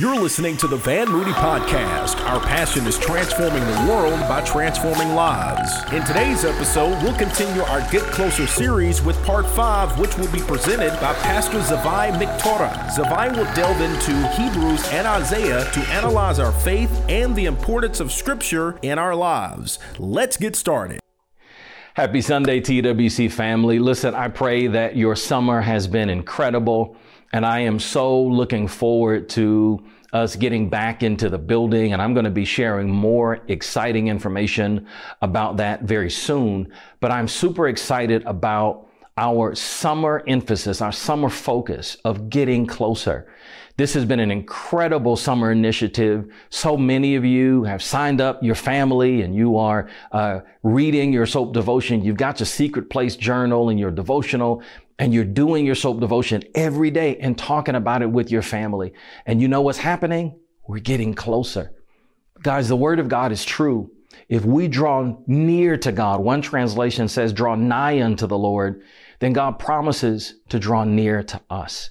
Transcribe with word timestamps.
You're 0.00 0.18
listening 0.18 0.56
to 0.56 0.66
the 0.66 0.78
Van 0.78 1.10
Moody 1.10 1.32
Podcast. 1.32 2.24
Our 2.24 2.40
passion 2.40 2.86
is 2.86 2.98
transforming 2.98 3.62
the 3.62 3.92
world 3.92 4.18
by 4.20 4.40
transforming 4.40 5.10
lives. 5.10 5.70
In 5.92 6.02
today's 6.04 6.42
episode, 6.42 7.02
we'll 7.02 7.18
continue 7.18 7.60
our 7.60 7.82
Get 7.90 8.04
Closer 8.04 8.46
series 8.46 9.02
with 9.02 9.22
part 9.24 9.44
five, 9.44 9.98
which 9.98 10.16
will 10.16 10.32
be 10.32 10.38
presented 10.38 10.98
by 11.02 11.12
Pastor 11.16 11.58
Zavai 11.58 12.12
Miktora. 12.12 12.72
Zavai 12.88 13.36
will 13.36 13.44
delve 13.54 13.78
into 13.82 14.26
Hebrews 14.40 14.88
and 14.88 15.06
Isaiah 15.06 15.70
to 15.70 15.80
analyze 15.90 16.38
our 16.38 16.52
faith 16.52 16.90
and 17.10 17.36
the 17.36 17.44
importance 17.44 18.00
of 18.00 18.10
Scripture 18.10 18.78
in 18.80 18.98
our 18.98 19.14
lives. 19.14 19.78
Let's 19.98 20.38
get 20.38 20.56
started. 20.56 21.00
Happy 21.92 22.22
Sunday, 22.22 22.62
TWC 22.62 23.30
family. 23.30 23.78
Listen, 23.78 24.14
I 24.14 24.28
pray 24.28 24.66
that 24.66 24.96
your 24.96 25.14
summer 25.14 25.60
has 25.60 25.86
been 25.86 26.08
incredible. 26.08 26.96
And 27.32 27.46
I 27.46 27.60
am 27.60 27.78
so 27.78 28.22
looking 28.22 28.66
forward 28.66 29.28
to 29.30 29.84
us 30.12 30.34
getting 30.34 30.68
back 30.68 31.02
into 31.02 31.28
the 31.28 31.38
building. 31.38 31.92
And 31.92 32.02
I'm 32.02 32.14
going 32.14 32.24
to 32.24 32.30
be 32.30 32.44
sharing 32.44 32.90
more 32.90 33.40
exciting 33.48 34.08
information 34.08 34.86
about 35.22 35.56
that 35.58 35.82
very 35.82 36.10
soon. 36.10 36.72
But 36.98 37.12
I'm 37.12 37.28
super 37.28 37.68
excited 37.68 38.24
about 38.24 38.88
our 39.16 39.54
summer 39.54 40.24
emphasis, 40.26 40.80
our 40.80 40.92
summer 40.92 41.28
focus 41.28 41.96
of 42.04 42.30
getting 42.30 42.66
closer. 42.66 43.30
This 43.76 43.94
has 43.94 44.04
been 44.04 44.20
an 44.20 44.30
incredible 44.30 45.16
summer 45.16 45.52
initiative. 45.52 46.32
So 46.50 46.76
many 46.76 47.14
of 47.14 47.24
you 47.24 47.64
have 47.64 47.82
signed 47.82 48.20
up 48.20 48.42
your 48.42 48.54
family 48.54 49.22
and 49.22 49.34
you 49.34 49.56
are 49.56 49.88
uh, 50.12 50.40
reading 50.62 51.12
your 51.12 51.26
soap 51.26 51.54
devotion. 51.54 52.04
You've 52.04 52.16
got 52.16 52.40
your 52.40 52.46
secret 52.46 52.90
place 52.90 53.16
journal 53.16 53.68
and 53.68 53.78
your 53.78 53.90
devotional 53.90 54.62
and 55.00 55.14
you're 55.14 55.24
doing 55.24 55.64
your 55.64 55.74
soap 55.74 55.98
devotion 55.98 56.44
every 56.54 56.90
day 56.90 57.16
and 57.16 57.36
talking 57.36 57.74
about 57.74 58.02
it 58.02 58.10
with 58.10 58.30
your 58.30 58.42
family. 58.42 58.92
And 59.24 59.40
you 59.40 59.48
know 59.48 59.62
what's 59.62 59.78
happening? 59.78 60.38
We're 60.68 60.78
getting 60.78 61.14
closer. 61.14 61.72
Guys, 62.42 62.68
the 62.68 62.76
word 62.76 62.98
of 62.98 63.08
God 63.08 63.32
is 63.32 63.42
true. 63.42 63.90
If 64.28 64.44
we 64.44 64.68
draw 64.68 65.16
near 65.26 65.78
to 65.78 65.90
God, 65.90 66.20
one 66.20 66.42
translation 66.42 67.08
says 67.08 67.32
draw 67.32 67.54
nigh 67.54 68.02
unto 68.02 68.26
the 68.26 68.36
Lord, 68.36 68.82
then 69.20 69.32
God 69.32 69.58
promises 69.58 70.34
to 70.50 70.58
draw 70.58 70.84
near 70.84 71.22
to 71.22 71.40
us. 71.48 71.90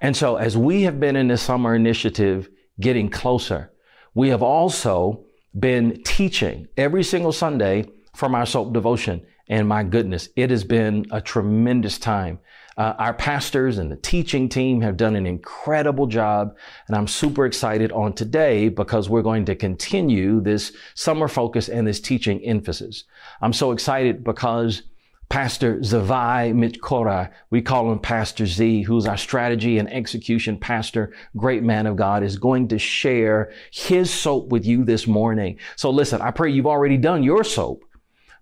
And 0.00 0.16
so 0.16 0.36
as 0.36 0.56
we 0.56 0.84
have 0.84 0.98
been 0.98 1.16
in 1.16 1.28
this 1.28 1.42
summer 1.42 1.74
initiative 1.74 2.48
getting 2.80 3.10
closer, 3.10 3.72
we 4.14 4.30
have 4.30 4.42
also 4.42 5.26
been 5.58 6.02
teaching 6.02 6.68
every 6.78 7.04
single 7.04 7.32
Sunday 7.32 7.84
from 8.18 8.34
our 8.34 8.44
soap 8.44 8.72
devotion. 8.72 9.24
And 9.48 9.68
my 9.68 9.84
goodness, 9.84 10.28
it 10.34 10.50
has 10.50 10.64
been 10.64 11.06
a 11.12 11.20
tremendous 11.20 11.98
time. 11.98 12.40
Uh, 12.76 12.94
our 12.98 13.14
pastors 13.14 13.78
and 13.78 13.92
the 13.92 13.96
teaching 13.96 14.48
team 14.48 14.80
have 14.80 14.96
done 14.96 15.14
an 15.14 15.24
incredible 15.24 16.08
job. 16.08 16.56
And 16.88 16.96
I'm 16.96 17.06
super 17.06 17.46
excited 17.46 17.92
on 17.92 18.14
today 18.14 18.70
because 18.70 19.08
we're 19.08 19.22
going 19.22 19.44
to 19.44 19.54
continue 19.54 20.40
this 20.40 20.72
summer 20.94 21.28
focus 21.28 21.68
and 21.68 21.86
this 21.86 22.00
teaching 22.00 22.44
emphasis. 22.44 23.04
I'm 23.40 23.52
so 23.52 23.70
excited 23.70 24.24
because 24.24 24.82
Pastor 25.28 25.76
Zavai 25.76 26.54
Mitkora, 26.54 27.30
we 27.50 27.60
call 27.60 27.92
him 27.92 27.98
Pastor 27.98 28.46
Z, 28.46 28.82
who's 28.82 29.06
our 29.06 29.16
strategy 29.16 29.78
and 29.78 29.92
execution 29.92 30.58
pastor, 30.58 31.12
great 31.36 31.62
man 31.62 31.86
of 31.86 31.96
God, 31.96 32.22
is 32.22 32.36
going 32.36 32.66
to 32.68 32.78
share 32.78 33.52
his 33.70 34.10
soap 34.12 34.48
with 34.48 34.66
you 34.66 34.84
this 34.84 35.06
morning. 35.06 35.58
So 35.76 35.90
listen, 35.90 36.22
I 36.22 36.30
pray 36.30 36.50
you've 36.50 36.66
already 36.66 36.96
done 36.96 37.22
your 37.22 37.44
soap, 37.44 37.84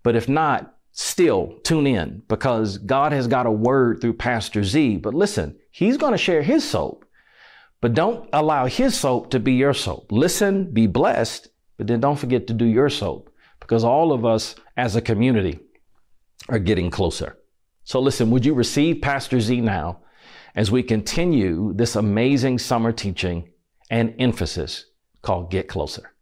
but 0.06 0.14
if 0.14 0.28
not, 0.28 0.76
still 0.92 1.58
tune 1.64 1.84
in 1.84 2.22
because 2.28 2.78
God 2.78 3.10
has 3.10 3.26
got 3.26 3.44
a 3.44 3.50
word 3.50 4.00
through 4.00 4.12
Pastor 4.12 4.62
Z. 4.62 4.98
But 4.98 5.14
listen, 5.14 5.58
he's 5.72 5.96
going 5.96 6.12
to 6.12 6.16
share 6.16 6.42
his 6.42 6.62
soap, 6.62 7.04
but 7.80 7.92
don't 7.92 8.28
allow 8.32 8.66
his 8.66 8.96
soap 8.96 9.30
to 9.30 9.40
be 9.40 9.54
your 9.54 9.74
soap. 9.74 10.12
Listen, 10.12 10.70
be 10.72 10.86
blessed, 10.86 11.48
but 11.76 11.88
then 11.88 11.98
don't 11.98 12.20
forget 12.20 12.46
to 12.46 12.54
do 12.54 12.66
your 12.66 12.88
soap 12.88 13.34
because 13.58 13.82
all 13.82 14.12
of 14.12 14.24
us 14.24 14.54
as 14.76 14.94
a 14.94 15.02
community 15.02 15.58
are 16.48 16.60
getting 16.60 16.88
closer. 16.88 17.36
So 17.82 17.98
listen, 17.98 18.30
would 18.30 18.46
you 18.46 18.54
receive 18.54 19.02
Pastor 19.02 19.40
Z 19.40 19.60
now 19.60 20.02
as 20.54 20.70
we 20.70 20.84
continue 20.84 21.72
this 21.74 21.96
amazing 21.96 22.60
summer 22.60 22.92
teaching 22.92 23.48
and 23.90 24.14
emphasis 24.20 24.84
called 25.22 25.50
Get 25.50 25.66
Closer? 25.66 26.12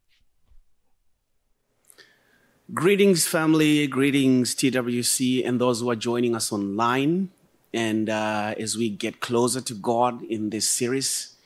Greetings, 2.73 3.27
family. 3.27 3.87
Greetings, 3.87 4.55
TWC, 4.55 5.47
and 5.47 5.61
those 5.61 5.81
who 5.81 5.91
are 5.91 5.97
joining 5.97 6.35
us 6.35 6.51
online. 6.51 7.29
And 7.75 8.09
uh, 8.09 8.55
as 8.59 8.75
we 8.75 8.89
get 8.89 9.21
closer 9.21 9.61
to 9.61 9.75
God 9.75 10.23
in 10.23 10.49
this 10.49 10.67
series, 10.67 11.37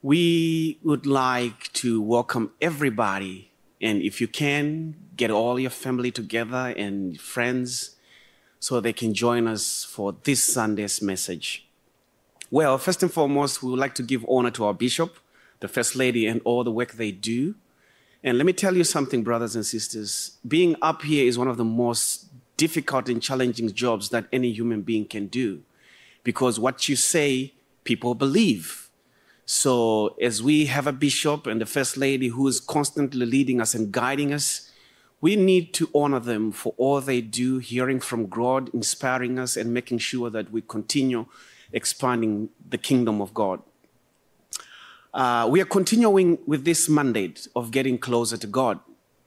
we 0.00 0.78
would 0.84 1.06
like 1.06 1.72
to 1.72 2.00
welcome 2.00 2.52
everybody. 2.60 3.50
And 3.82 4.00
if 4.00 4.20
you 4.20 4.28
can, 4.28 4.94
get 5.16 5.32
all 5.32 5.58
your 5.58 5.70
family 5.70 6.12
together 6.12 6.72
and 6.76 7.20
friends 7.20 7.96
so 8.60 8.78
they 8.78 8.92
can 8.92 9.14
join 9.14 9.48
us 9.48 9.82
for 9.82 10.14
this 10.22 10.40
Sunday's 10.40 11.02
message. 11.02 11.66
Well, 12.48 12.78
first 12.78 13.02
and 13.02 13.12
foremost, 13.12 13.60
we 13.60 13.72
would 13.72 13.80
like 13.80 13.96
to 13.96 14.04
give 14.04 14.24
honor 14.28 14.52
to 14.52 14.66
our 14.66 14.74
bishop, 14.74 15.18
the 15.58 15.66
First 15.66 15.96
Lady, 15.96 16.28
and 16.28 16.40
all 16.44 16.62
the 16.62 16.70
work 16.70 16.92
they 16.92 17.10
do. 17.10 17.56
And 18.24 18.36
let 18.36 18.46
me 18.46 18.52
tell 18.52 18.76
you 18.76 18.84
something, 18.84 19.22
brothers 19.22 19.54
and 19.54 19.64
sisters. 19.64 20.38
Being 20.46 20.76
up 20.82 21.02
here 21.02 21.26
is 21.26 21.38
one 21.38 21.48
of 21.48 21.56
the 21.56 21.64
most 21.64 22.26
difficult 22.56 23.08
and 23.08 23.22
challenging 23.22 23.72
jobs 23.72 24.08
that 24.08 24.26
any 24.32 24.52
human 24.52 24.82
being 24.82 25.06
can 25.06 25.28
do 25.28 25.62
because 26.24 26.58
what 26.58 26.88
you 26.88 26.96
say, 26.96 27.54
people 27.84 28.14
believe. 28.14 28.90
So, 29.46 30.16
as 30.20 30.42
we 30.42 30.66
have 30.66 30.86
a 30.86 30.92
bishop 30.92 31.46
and 31.46 31.60
the 31.60 31.66
first 31.66 31.96
lady 31.96 32.28
who 32.28 32.46
is 32.48 32.60
constantly 32.60 33.24
leading 33.24 33.62
us 33.62 33.74
and 33.74 33.90
guiding 33.90 34.34
us, 34.34 34.70
we 35.20 35.36
need 35.36 35.72
to 35.74 35.88
honor 35.94 36.20
them 36.20 36.52
for 36.52 36.74
all 36.76 37.00
they 37.00 37.20
do, 37.20 37.58
hearing 37.58 37.98
from 37.98 38.26
God, 38.26 38.68
inspiring 38.74 39.38
us, 39.38 39.56
and 39.56 39.72
making 39.72 39.98
sure 39.98 40.28
that 40.28 40.52
we 40.52 40.60
continue 40.60 41.26
expanding 41.72 42.50
the 42.68 42.78
kingdom 42.78 43.20
of 43.20 43.32
God. 43.32 43.62
Uh, 45.18 45.48
we 45.50 45.60
are 45.60 45.64
continuing 45.64 46.38
with 46.46 46.64
this 46.64 46.88
mandate 46.88 47.48
of 47.56 47.72
getting 47.72 47.98
closer 47.98 48.36
to 48.36 48.46
God. 48.46 48.78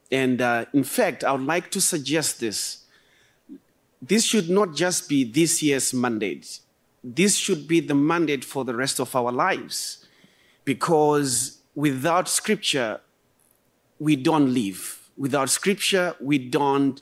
And 0.10 0.42
uh, 0.42 0.64
in 0.74 0.86
fact, 0.86 1.26
I 1.26 1.34
would 1.34 1.46
like 1.46 1.70
to 1.72 1.82
suggest 1.82 2.40
this. 2.40 2.86
This 4.02 4.24
should 4.24 4.50
not 4.50 4.74
just 4.74 5.10
be 5.10 5.26
this 5.26 5.62
year's 5.62 5.94
mandate, 5.94 6.62
this 7.04 7.36
should 7.36 7.68
be 7.68 7.82
the 7.82 7.94
mandate 7.94 8.46
for 8.46 8.64
the 8.64 8.74
rest 8.74 9.02
of 9.02 9.14
our 9.18 9.34
lives. 9.34 10.08
Because 10.64 11.58
without 11.76 12.30
scripture, 12.30 13.02
we 14.00 14.16
don't 14.16 14.54
live. 14.54 15.10
Without 15.18 15.50
scripture, 15.50 16.16
we 16.22 16.38
don't 16.38 17.02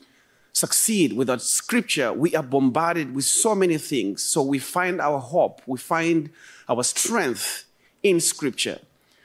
succeed. 0.51 1.13
Without 1.13 1.43
scripture, 1.43 2.11
we 2.11 2.35
are 2.35 2.41
bombarded 2.41 3.13
with 3.13 3.25
so 3.25 3.53
many 3.53 3.77
things. 3.77 4.23
So 4.23 4.41
we 4.41 4.57
find 4.57 4.99
our 4.99 5.19
hope, 5.19 5.61
we 5.67 5.77
find 5.77 6.31
our 6.67 6.83
strength 6.83 7.65
in 8.03 8.19
Scripture. 8.19 8.79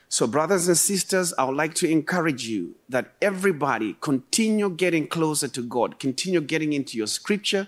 So, 0.09 0.27
brothers 0.27 0.69
and 0.69 0.77
sisters, 0.77 1.35
I 1.37 1.45
would 1.45 1.57
like 1.57 1.75
to 1.75 1.91
encourage 1.91 2.47
you 2.47 2.77
that 2.89 3.12
everybody 3.21 3.97
continue 4.01 4.71
getting 4.71 5.09
closer 5.09 5.49
to 5.49 5.62
God, 5.62 5.99
continue 5.99 6.41
getting 6.41 6.73
into 6.73 6.97
your 6.97 7.09
Scripture, 7.09 7.67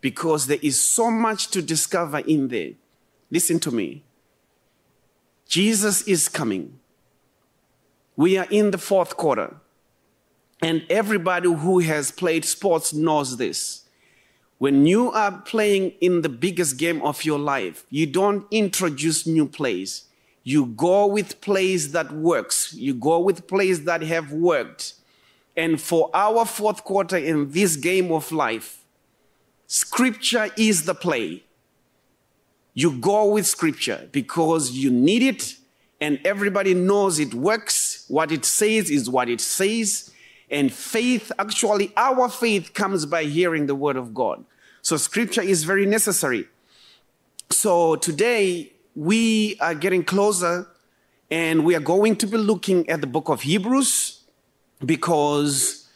because 0.00 0.46
there 0.46 0.60
is 0.62 0.80
so 0.80 1.10
much 1.10 1.48
to 1.48 1.60
discover 1.60 2.18
in 2.20 2.48
there. 2.48 2.72
Listen 3.30 3.58
to 3.60 3.70
me. 3.70 4.04
Jesus 5.48 6.02
is 6.02 6.28
coming. 6.28 6.78
We 8.16 8.36
are 8.36 8.46
in 8.50 8.70
the 8.70 8.78
fourth 8.78 9.16
quarter. 9.16 9.56
And 10.62 10.84
everybody 10.90 11.52
who 11.52 11.78
has 11.80 12.10
played 12.10 12.44
sports 12.44 12.92
knows 12.92 13.36
this. 13.36 13.84
When 14.58 14.86
you 14.86 15.12
are 15.12 15.32
playing 15.32 15.92
in 16.00 16.22
the 16.22 16.28
biggest 16.28 16.78
game 16.78 17.00
of 17.02 17.24
your 17.24 17.38
life, 17.38 17.86
you 17.90 18.06
don't 18.06 18.46
introduce 18.50 19.26
new 19.26 19.46
plays 19.46 20.07
you 20.48 20.64
go 20.64 21.06
with 21.06 21.42
plays 21.42 21.92
that 21.92 22.10
works. 22.10 22.72
You 22.72 22.94
go 22.94 23.18
with 23.18 23.46
plays 23.46 23.84
that 23.84 24.00
have 24.00 24.32
worked. 24.32 24.94
And 25.54 25.78
for 25.78 26.08
our 26.14 26.46
fourth 26.46 26.84
quarter 26.84 27.18
in 27.18 27.50
this 27.50 27.76
game 27.76 28.10
of 28.10 28.32
life, 28.32 28.82
scripture 29.66 30.48
is 30.56 30.86
the 30.86 30.94
play. 30.94 31.44
You 32.72 32.92
go 32.92 33.30
with 33.30 33.46
scripture 33.46 34.08
because 34.10 34.70
you 34.70 34.90
need 34.90 35.22
it 35.22 35.56
and 36.00 36.18
everybody 36.24 36.72
knows 36.72 37.18
it 37.18 37.34
works. 37.34 38.06
What 38.08 38.32
it 38.32 38.46
says 38.46 38.88
is 38.88 39.10
what 39.10 39.28
it 39.28 39.42
says. 39.42 40.10
And 40.50 40.72
faith, 40.72 41.30
actually, 41.38 41.92
our 41.94 42.30
faith 42.30 42.72
comes 42.72 43.04
by 43.04 43.24
hearing 43.24 43.66
the 43.66 43.74
word 43.74 43.96
of 43.96 44.14
God. 44.14 44.46
So 44.80 44.96
scripture 44.96 45.42
is 45.42 45.64
very 45.64 45.84
necessary. 45.84 46.48
So 47.50 47.96
today, 47.96 48.72
we 48.98 49.56
are 49.60 49.76
getting 49.76 50.02
closer 50.02 50.66
and 51.30 51.64
we 51.64 51.76
are 51.76 51.80
going 51.94 52.16
to 52.16 52.26
be 52.26 52.36
looking 52.36 52.88
at 52.90 53.00
the 53.00 53.06
book 53.06 53.28
of 53.28 53.42
Hebrews 53.42 54.24
because 54.84 55.88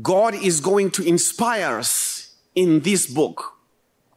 God 0.00 0.34
is 0.34 0.60
going 0.60 0.90
to 0.92 1.06
inspire 1.06 1.78
us 1.78 2.34
in 2.54 2.80
this 2.80 3.06
book. 3.06 3.58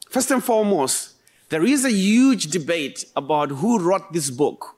First 0.09 0.31
and 0.31 0.41
foremost, 0.41 1.15
there 1.49 1.65
is 1.65 1.83
a 1.83 1.91
huge 1.91 2.47
debate 2.47 3.03
about 3.13 3.49
who 3.49 3.79
wrote 3.79 4.13
this 4.13 4.29
book. 4.29 4.77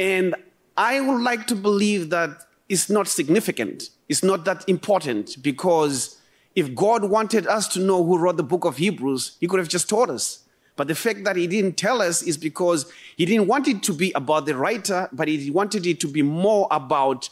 And 0.00 0.34
I 0.76 1.00
would 1.00 1.22
like 1.22 1.46
to 1.46 1.54
believe 1.54 2.10
that 2.10 2.42
it's 2.68 2.90
not 2.90 3.06
significant. 3.06 3.90
It's 4.08 4.24
not 4.24 4.44
that 4.46 4.68
important 4.68 5.40
because 5.44 6.18
if 6.56 6.74
God 6.74 7.04
wanted 7.04 7.46
us 7.46 7.68
to 7.68 7.78
know 7.78 8.02
who 8.02 8.18
wrote 8.18 8.36
the 8.36 8.42
book 8.42 8.64
of 8.64 8.78
Hebrews, 8.78 9.36
He 9.38 9.46
could 9.46 9.60
have 9.60 9.68
just 9.68 9.88
taught 9.88 10.10
us. 10.10 10.44
But 10.80 10.88
the 10.88 10.94
fact 10.94 11.24
that 11.24 11.36
He 11.36 11.46
didn't 11.46 11.76
tell 11.76 12.00
us 12.00 12.22
is 12.22 12.38
because 12.38 12.90
He 13.14 13.26
didn't 13.26 13.48
want 13.48 13.68
it 13.68 13.82
to 13.82 13.92
be 13.92 14.12
about 14.12 14.46
the 14.46 14.56
writer, 14.56 15.10
but 15.12 15.28
He 15.28 15.50
wanted 15.50 15.84
it 15.84 16.00
to 16.00 16.08
be 16.08 16.22
more 16.22 16.68
about 16.70 17.28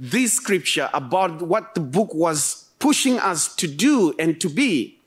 this 0.00 0.32
scripture, 0.32 0.90
about 0.92 1.42
what 1.42 1.76
the 1.76 1.80
book 1.80 2.12
was 2.12 2.68
pushing 2.80 3.20
us 3.20 3.54
to 3.54 3.68
do 3.68 4.14
and 4.18 4.40
to 4.40 4.48
be. 4.48 4.98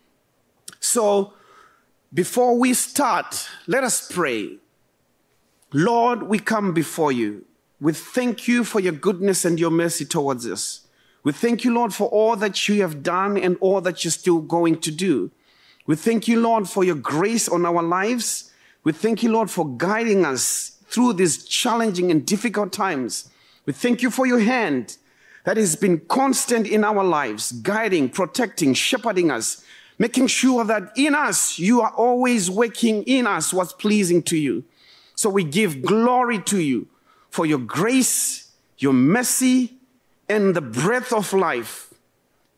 So, 0.80 1.34
before 2.14 2.58
we 2.58 2.74
start, 2.74 3.50
let 3.68 3.84
us 3.84 4.10
pray. 4.10 4.52
Lord, 5.74 6.24
we 6.24 6.40
come 6.40 6.74
before 6.74 7.12
you. 7.12 7.44
We 7.82 7.92
thank 7.92 8.48
you 8.48 8.64
for 8.64 8.80
your 8.80 8.94
goodness 8.94 9.44
and 9.44 9.60
your 9.60 9.70
mercy 9.70 10.06
towards 10.06 10.48
us. 10.48 10.88
We 11.26 11.34
thank 11.34 11.66
you, 11.66 11.74
Lord, 11.74 11.94
for 11.94 12.08
all 12.08 12.38
that 12.38 12.70
you 12.70 12.82
have 12.84 13.04
done 13.04 13.38
and 13.38 13.58
all 13.60 13.82
that 13.82 14.06
you're 14.06 14.12
still 14.12 14.40
going 14.40 14.80
to 14.80 14.92
do. 14.92 15.32
We 15.90 15.96
thank 15.96 16.28
you, 16.28 16.40
Lord, 16.40 16.70
for 16.70 16.84
your 16.84 16.94
grace 16.94 17.50
on 17.50 17.66
our 17.66 17.82
lives. 17.82 18.52
We 18.84 18.92
thank 18.92 19.24
you, 19.24 19.32
Lord, 19.32 19.50
for 19.50 19.68
guiding 19.68 20.24
us 20.24 20.78
through 20.86 21.14
these 21.14 21.44
challenging 21.44 22.12
and 22.12 22.24
difficult 22.24 22.72
times. 22.72 23.28
We 23.66 23.74
thank 23.74 24.04
you 24.04 24.12
for 24.12 24.28
your 24.28 24.38
hand 24.38 24.98
that 25.46 25.58
has 25.58 25.76
been 25.76 26.02
constant 26.02 26.68
in 26.68 26.84
our 26.84 27.04
lives, 27.04 27.54
guiding, 27.54 28.10
protecting, 28.10 28.76
shepherding 28.76 29.32
us, 29.32 29.66
making 29.98 30.28
sure 30.28 30.64
that 30.64 30.92
in 30.96 31.16
us, 31.16 31.58
you 31.58 31.82
are 31.82 31.94
always 31.96 32.52
working 32.52 33.02
in 33.06 33.26
us 33.26 33.52
what's 33.52 33.74
pleasing 33.74 34.22
to 34.22 34.38
you. 34.38 34.66
So 35.16 35.28
we 35.28 35.44
give 35.44 35.82
glory 35.82 36.38
to 36.44 36.62
you 36.62 36.88
for 37.32 37.48
your 37.48 37.58
grace, 37.58 38.52
your 38.78 38.94
mercy, 38.94 39.74
and 40.30 40.56
the 40.56 40.62
breath 40.62 41.12
of 41.12 41.34
life. 41.34 41.89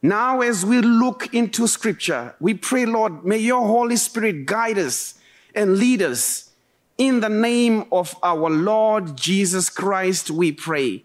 Now, 0.01 0.41
as 0.41 0.65
we 0.65 0.81
look 0.81 1.33
into 1.33 1.67
scripture, 1.67 2.35
we 2.39 2.55
pray, 2.55 2.85
Lord, 2.85 3.23
may 3.23 3.37
your 3.37 3.61
Holy 3.61 3.95
Spirit 3.95 4.47
guide 4.47 4.79
us 4.79 5.15
and 5.53 5.77
lead 5.77 6.01
us. 6.01 6.49
In 6.97 7.19
the 7.19 7.29
name 7.29 7.85
of 7.91 8.15
our 8.23 8.49
Lord 8.49 9.15
Jesus 9.15 9.69
Christ, 9.69 10.31
we 10.31 10.51
pray. 10.51 11.03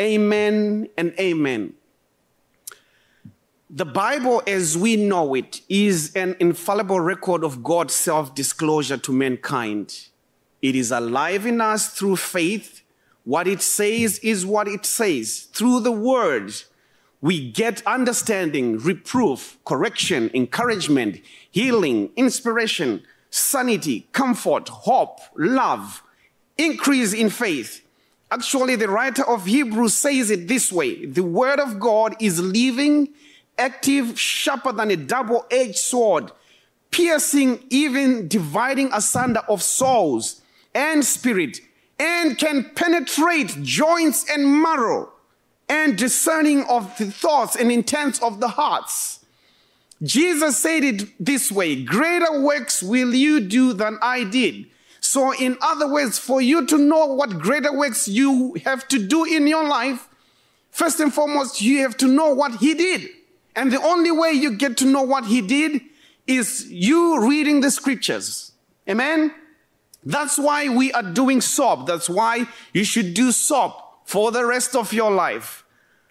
Amen 0.00 0.88
and 0.96 1.12
amen. 1.18 1.74
The 3.70 3.84
Bible, 3.84 4.42
as 4.46 4.78
we 4.78 4.96
know 4.96 5.34
it, 5.34 5.60
is 5.68 6.14
an 6.14 6.36
infallible 6.38 7.00
record 7.00 7.42
of 7.42 7.62
God's 7.62 7.94
self 7.94 8.34
disclosure 8.34 8.96
to 8.98 9.12
mankind. 9.12 10.06
It 10.62 10.74
is 10.74 10.90
alive 10.92 11.44
in 11.44 11.60
us 11.60 11.88
through 11.88 12.16
faith. 12.16 12.82
What 13.24 13.46
it 13.46 13.60
says 13.60 14.20
is 14.20 14.46
what 14.46 14.68
it 14.68 14.86
says. 14.86 15.48
Through 15.52 15.80
the 15.80 15.92
word, 15.92 16.54
we 17.20 17.50
get 17.50 17.84
understanding, 17.86 18.78
reproof, 18.78 19.58
correction, 19.64 20.30
encouragement, 20.34 21.20
healing, 21.50 22.10
inspiration, 22.16 23.02
sanity, 23.30 24.06
comfort, 24.12 24.68
hope, 24.68 25.20
love, 25.36 26.02
increase 26.56 27.12
in 27.12 27.30
faith. 27.30 27.84
Actually, 28.30 28.76
the 28.76 28.88
writer 28.88 29.26
of 29.26 29.46
Hebrews 29.46 29.94
says 29.94 30.30
it 30.30 30.48
this 30.48 30.70
way 30.70 31.06
The 31.06 31.24
word 31.24 31.58
of 31.58 31.80
God 31.80 32.14
is 32.20 32.40
living 32.40 33.08
active, 33.58 34.18
sharper 34.18 34.72
than 34.72 34.90
a 34.90 34.96
double 34.96 35.44
edged 35.50 35.78
sword, 35.78 36.30
piercing, 36.90 37.64
even 37.70 38.28
dividing 38.28 38.90
asunder 38.92 39.40
of 39.48 39.62
souls 39.62 40.40
and 40.74 41.04
spirit, 41.04 41.60
and 41.98 42.38
can 42.38 42.70
penetrate 42.76 43.62
joints 43.62 44.30
and 44.30 44.62
marrow, 44.62 45.10
and 45.68 45.96
discerning 45.96 46.64
of 46.64 46.96
the 46.98 47.10
thoughts 47.10 47.56
and 47.56 47.70
intents 47.70 48.22
of 48.22 48.40
the 48.40 48.48
hearts. 48.48 49.24
Jesus 50.02 50.58
said 50.58 50.84
it 50.84 51.24
this 51.24 51.50
way 51.50 51.82
Greater 51.82 52.40
works 52.40 52.82
will 52.82 53.14
you 53.14 53.40
do 53.40 53.72
than 53.72 53.98
I 54.00 54.24
did. 54.24 54.66
So, 55.00 55.32
in 55.32 55.56
other 55.60 55.88
words, 55.88 56.18
for 56.18 56.40
you 56.40 56.66
to 56.66 56.76
know 56.76 57.06
what 57.06 57.38
greater 57.38 57.72
works 57.72 58.08
you 58.08 58.56
have 58.64 58.86
to 58.88 58.98
do 58.98 59.24
in 59.24 59.46
your 59.46 59.66
life, 59.66 60.08
first 60.70 61.00
and 61.00 61.12
foremost, 61.12 61.62
you 61.62 61.78
have 61.82 61.96
to 61.98 62.06
know 62.06 62.34
what 62.34 62.56
He 62.56 62.74
did. 62.74 63.08
And 63.58 63.72
the 63.72 63.82
only 63.82 64.12
way 64.12 64.30
you 64.30 64.52
get 64.52 64.76
to 64.76 64.84
know 64.84 65.02
what 65.02 65.26
he 65.26 65.40
did 65.40 65.80
is 66.28 66.70
you 66.70 67.26
reading 67.28 67.60
the 67.60 67.72
scriptures. 67.72 68.52
Amen? 68.88 69.34
That's 70.04 70.38
why 70.38 70.68
we 70.68 70.92
are 70.92 71.02
doing 71.02 71.40
SOAP. 71.40 71.86
That's 71.86 72.08
why 72.08 72.46
you 72.72 72.84
should 72.84 73.14
do 73.14 73.32
SOAP 73.32 73.87
for 74.08 74.32
the 74.32 74.42
rest 74.42 74.74
of 74.74 74.90
your 74.94 75.10
life. 75.10 75.66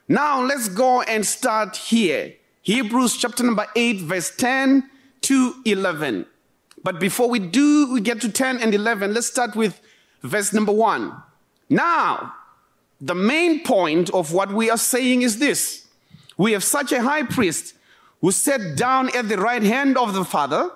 Now 0.08 0.44
let's 0.44 0.70
go 0.70 1.02
and 1.02 1.26
start 1.26 1.76
here. 1.76 2.36
Hebrews 2.62 3.18
chapter 3.18 3.44
number 3.44 3.66
8, 3.76 4.02
verse 4.02 4.30
10 4.36 4.88
to 5.22 5.56
11. 5.66 6.28
But 6.84 7.00
before 7.00 7.28
we 7.28 7.40
do, 7.40 7.92
we 7.92 8.02
get 8.02 8.22
to 8.22 8.32
10 8.32 8.60
and 8.60 8.76
11, 8.76 9.16
let's 9.16 9.26
start 9.26 9.56
with 9.56 9.82
verse 10.22 10.54
number 10.54 10.72
1. 10.72 11.12
Now, 11.72 12.36
the 13.02 13.16
main 13.16 13.64
point 13.64 14.12
of 14.12 14.32
what 14.32 14.54
we 14.54 14.70
are 14.70 14.78
saying 14.78 15.24
is 15.24 15.40
this 15.40 15.88
we 16.38 16.52
have 16.52 16.64
such 16.64 16.92
a 16.92 17.02
high 17.02 17.24
priest 17.24 17.74
who 18.22 18.32
sat 18.32 18.78
down 18.78 19.10
at 19.16 19.28
the 19.28 19.40
right 19.40 19.64
hand 19.64 19.98
of 19.98 20.14
the 20.14 20.24
Father 20.24 20.70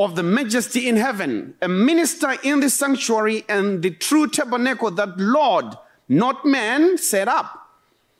of 0.00 0.16
the 0.16 0.24
majesty 0.24 0.88
in 0.88 0.96
heaven, 0.96 1.54
a 1.62 1.68
minister 1.68 2.34
in 2.42 2.58
the 2.58 2.70
sanctuary 2.70 3.44
and 3.48 3.84
the 3.84 3.90
true 3.90 4.26
tabernacle 4.26 4.90
that 4.90 5.16
Lord, 5.16 5.76
not 6.10 6.44
man, 6.44 6.98
set 6.98 7.28
up. 7.28 7.68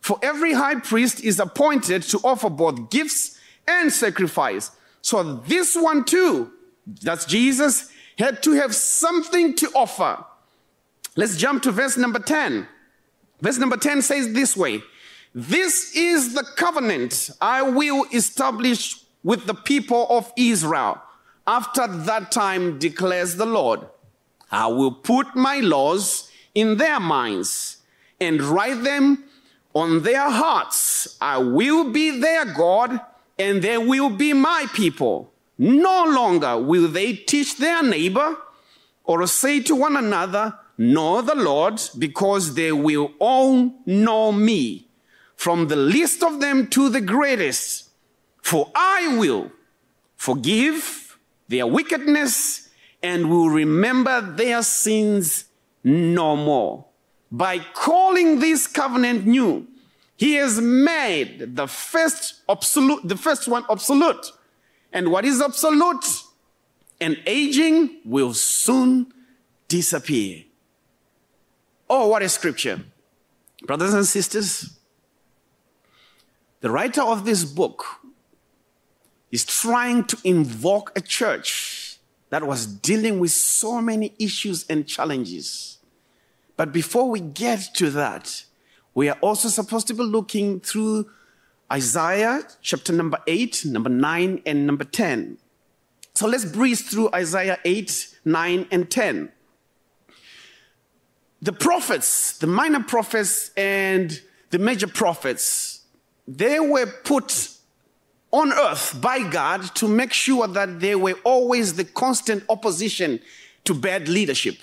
For 0.01 0.17
every 0.23 0.53
high 0.53 0.77
priest 0.77 1.25
is 1.25 1.41
appointed 1.41 2.05
to 2.05 2.19
offer 2.19 2.49
both 2.49 2.89
gifts 2.89 3.39
and 3.67 3.93
sacrifice. 3.93 4.71
So 5.03 5.35
this 5.35 5.75
one 5.77 6.05
too, 6.05 6.53
that's 6.87 7.25
Jesus, 7.25 7.91
had 8.17 8.45
to 8.45 8.53
have 8.53 8.75
something 8.77 9.57
to 9.57 9.67
offer. 9.75 10.25
Let's 11.17 11.37
jump 11.37 11.65
to 11.65 11.73
verse 11.73 11.97
number 11.97 12.21
10. 12.21 12.69
Verse 13.41 13.59
number 13.59 13.77
10 13.77 14.03
says 14.03 14.33
this 14.33 14.57
way 14.57 14.83
this 15.35 15.95
is 15.97 16.35
the 16.35 16.45
covenant 16.57 17.31
I 17.41 17.63
will 17.63 18.05
establish 18.13 19.05
with 19.25 19.47
the 19.47 19.55
people 19.55 20.07
of 20.11 20.33
Israel. 20.37 21.03
After 21.45 21.89
that 21.89 22.31
time, 22.31 22.79
declares 22.79 23.37
the 23.37 23.47
Lord, 23.47 23.81
I 24.51 24.69
will 24.69 24.93
put 24.93 25.35
my 25.35 25.59
laws 25.59 26.31
in 26.55 26.77
their 26.77 27.01
minds 27.01 27.80
and 28.21 28.43
write 28.43 28.83
them 28.83 29.25
on 29.75 30.03
their 30.03 30.31
hearts. 30.31 31.17
I 31.21 31.39
will 31.39 31.91
be 31.91 32.21
their 32.21 32.45
God, 32.45 33.01
and 33.39 33.63
they 33.63 33.79
will 33.79 34.11
be 34.11 34.33
my 34.33 34.67
people. 34.75 35.33
No 35.59 36.05
longer 36.05 36.59
will 36.59 36.89
they 36.89 37.15
teach 37.15 37.57
their 37.59 37.83
neighbor 37.83 38.37
or 39.05 39.27
say 39.27 39.61
to 39.61 39.75
one 39.75 39.97
another, 39.97 40.59
Know 40.79 41.21
the 41.21 41.35
Lord, 41.35 41.79
because 41.99 42.55
they 42.55 42.73
will 42.73 43.13
all 43.19 43.75
know 43.85 44.33
me 44.33 44.89
from 45.37 45.69
the 45.69 45.77
least 45.77 46.23
of 46.23 46.41
them 46.41 46.67
to 46.69 46.89
the 46.89 47.03
greatest. 47.03 47.91
For 48.41 48.71
I 48.75 49.17
will 49.19 49.53
forgive 50.17 51.19
their 51.49 51.67
wickedness 51.67 52.71
and 53.03 53.29
will 53.29 53.51
remember 53.51 54.21
their 54.21 54.63
sins 54.63 55.47
no 55.85 56.37
more. 56.37 56.87
By 57.31 57.59
calling 57.59 58.41
this 58.41 58.67
covenant 58.67 59.27
new, 59.27 59.67
he 60.17 60.35
has 60.35 60.61
made 60.61 61.57
the 61.57 61.67
first 61.67 62.43
absolute, 62.49 63.07
the 63.07 63.17
first 63.17 63.49
one 63.49 63.65
absolute. 63.71 64.33
And 64.93 65.11
what 65.11 65.25
is 65.25 65.41
absolute 65.41 66.05
and 67.01 67.17
aging 67.27 68.01
will 68.05 68.35
soon 68.35 69.13
disappear. 69.69 70.45
Oh, 71.89 72.09
what 72.09 72.23
a 72.23 72.29
scripture. 72.29 72.81
Brothers 73.63 73.95
and 73.95 74.07
sisters, 74.07 74.79
the 76.61 76.71
writer 76.71 77.03
of 77.03 77.25
this 77.25 77.45
book 77.45 77.85
is 79.31 79.45
trying 79.45 80.05
to 80.05 80.19
invoke 80.25 80.93
a 80.97 81.01
church 81.01 81.99
that 82.31 82.47
was 82.47 82.67
dealing 82.67 83.19
with 83.19 83.31
so 83.31 83.81
many 83.81 84.15
issues 84.19 84.67
and 84.69 84.87
challenges. 84.87 85.79
But 86.61 86.73
before 86.73 87.09
we 87.09 87.21
get 87.21 87.71
to 87.77 87.89
that, 87.93 88.45
we 88.93 89.09
are 89.09 89.17
also 89.23 89.49
supposed 89.49 89.87
to 89.87 89.95
be 89.95 90.03
looking 90.03 90.61
through 90.61 91.09
Isaiah 91.73 92.43
chapter 92.61 92.93
number 92.93 93.19
8, 93.27 93.65
number 93.65 93.89
9, 93.89 94.43
and 94.45 94.67
number 94.67 94.85
10. 94.85 95.39
So 96.15 96.27
let's 96.27 96.45
breeze 96.45 96.83
through 96.83 97.09
Isaiah 97.15 97.57
8, 97.65 98.19
9, 98.27 98.67
and 98.71 98.91
10. 98.91 99.33
The 101.41 101.55
prophets, 101.55 102.37
the 102.37 102.47
minor 102.47 102.83
prophets, 102.83 103.53
and 103.57 104.21
the 104.51 104.59
major 104.59 104.87
prophets 104.87 105.87
they 106.29 106.61
were 106.61 106.93
put 107.05 107.53
on 108.33 108.53
earth 108.53 109.01
by 109.01 109.27
God 109.31 109.75
to 109.77 109.89
make 109.89 110.13
sure 110.13 110.47
that 110.47 110.81
they 110.81 110.95
were 110.95 111.17
always 111.25 111.77
the 111.77 111.87
constant 111.87 112.45
opposition 112.51 113.19
to 113.65 113.73
bad 113.73 114.11
leadership. 114.11 114.59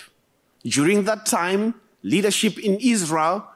During 0.62 1.02
that 1.02 1.26
time, 1.26 1.74
leadership 2.02 2.58
in 2.58 2.78
Israel 2.80 3.46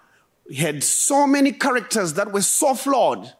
had 0.57 0.83
so 0.83 1.27
many 1.27 1.53
characters 1.53 2.15
that 2.15 2.33
were 2.33 2.43
so 2.43 2.75
flawed. 2.75 3.33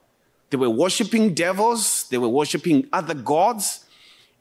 They 0.51 0.57
were 0.57 0.71
worshiping 0.71 1.35
devils, 1.35 2.09
they 2.11 2.19
were 2.19 2.29
worshiping 2.29 2.87
other 2.93 3.15
gods, 3.15 3.87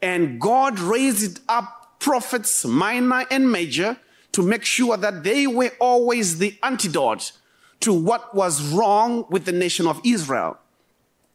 and 0.00 0.40
God 0.40 0.78
raised 0.78 1.40
up 1.48 1.98
prophets, 1.98 2.64
minor 2.64 3.24
and 3.30 3.50
major, 3.50 3.96
to 4.32 4.42
make 4.42 4.64
sure 4.64 4.96
that 4.96 5.22
they 5.22 5.46
were 5.46 5.70
always 5.78 6.38
the 6.38 6.58
antidote 6.62 7.32
to 7.80 7.92
what 7.92 8.34
was 8.34 8.62
wrong 8.72 9.24
with 9.30 9.44
the 9.44 9.52
nation 9.52 9.86
of 9.86 10.00
Israel. 10.04 10.58